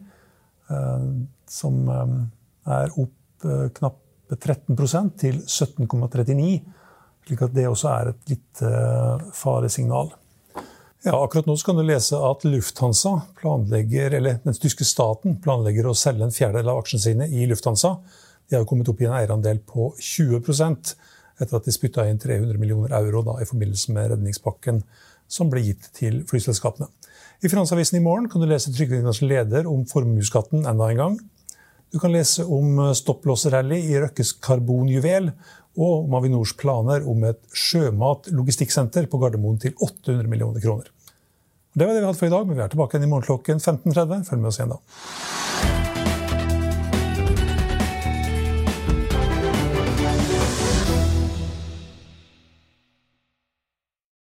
som 1.51 1.81
er 1.89 2.93
opp 3.01 3.47
knappe 3.75 4.37
13% 4.37 5.17
til 5.19 5.41
17,39 5.41 6.61
slik 7.25 7.43
at 7.43 7.57
det 7.57 7.65
også 7.67 7.89
er 7.91 8.13
et 8.13 8.31
litt 8.31 8.63
faresignal. 9.35 10.13
Ja, 11.03 11.17
akkurat 11.23 11.45
nå 11.49 11.57
kan 11.65 11.75
du 11.75 11.83
lese 11.83 12.15
at 12.15 12.45
Lufthansa 12.47 13.17
planlegger, 13.41 14.13
eller 14.15 14.37
den 14.45 14.55
tyske 14.55 14.85
staten 14.87 15.35
planlegger 15.43 15.89
å 15.89 15.95
selge 15.99 16.23
en 16.23 16.31
fjerdedel 16.31 16.69
av 16.71 16.79
aksjene 16.79 17.03
sine 17.03 17.27
i 17.27 17.43
Lufthansa. 17.49 17.97
De 18.49 18.59
har 18.59 18.67
kommet 18.69 18.89
opp 18.91 19.01
i 19.01 19.07
en 19.07 19.15
eierandel 19.17 19.61
på 19.67 19.91
20% 19.99 20.93
etter 21.41 21.57
at 21.57 21.65
de 21.65 21.73
spytta 21.73 22.05
inn 22.07 22.21
300 22.21 22.59
millioner 22.61 22.93
euro 22.99 23.23
da, 23.25 23.39
i 23.41 23.47
forbindelse 23.49 23.93
med 23.95 24.11
redningspakken 24.13 24.83
som 25.31 25.49
ble 25.49 25.63
gitt 25.65 25.89
til 25.97 26.21
flyselskapene. 26.29 26.89
I 27.43 27.49
Finansavisen 27.51 27.97
i 27.99 28.03
morgen 28.03 28.29
kan 28.31 28.43
du 28.43 28.47
lese 28.47 28.71
Trygve 28.71 29.01
leder 29.25 29.67
om 29.67 29.83
formuesskatten 29.89 30.67
enda 30.69 30.89
en 30.89 31.01
gang. 31.01 31.17
Du 31.91 31.99
kan 31.99 32.13
lese 32.13 32.45
om 32.45 32.79
stopplåsrally 32.95 33.81
i 33.91 33.99
Røkkes 34.01 34.33
karbonjuvel, 34.41 35.31
og 35.73 36.05
om 36.05 36.15
Avinors 36.17 36.53
planer 36.57 37.05
om 37.09 37.23
et 37.25 37.41
sjømatlogistikksenter 37.57 39.09
på 39.09 39.19
Gardermoen 39.21 39.59
til 39.61 39.73
800 39.75 40.29
millioner 40.29 40.61
kroner. 40.61 40.89
Det 41.73 41.87
var 41.87 41.95
det 41.95 42.03
vi 42.03 42.05
hadde 42.05 42.19
for 42.19 42.29
i 42.29 42.33
dag, 42.33 42.45
men 42.45 42.59
vi 42.59 42.65
er 42.65 42.73
tilbake 42.73 42.97
igjen 42.97 43.07
i 43.07 43.13
morgen 43.13 43.25
klokken 43.25 43.63
15.30. 43.63 44.27
Følg 44.29 44.43
med 44.43 44.51
oss 44.51 44.61
igjen 44.61 44.75
da. 44.75 44.83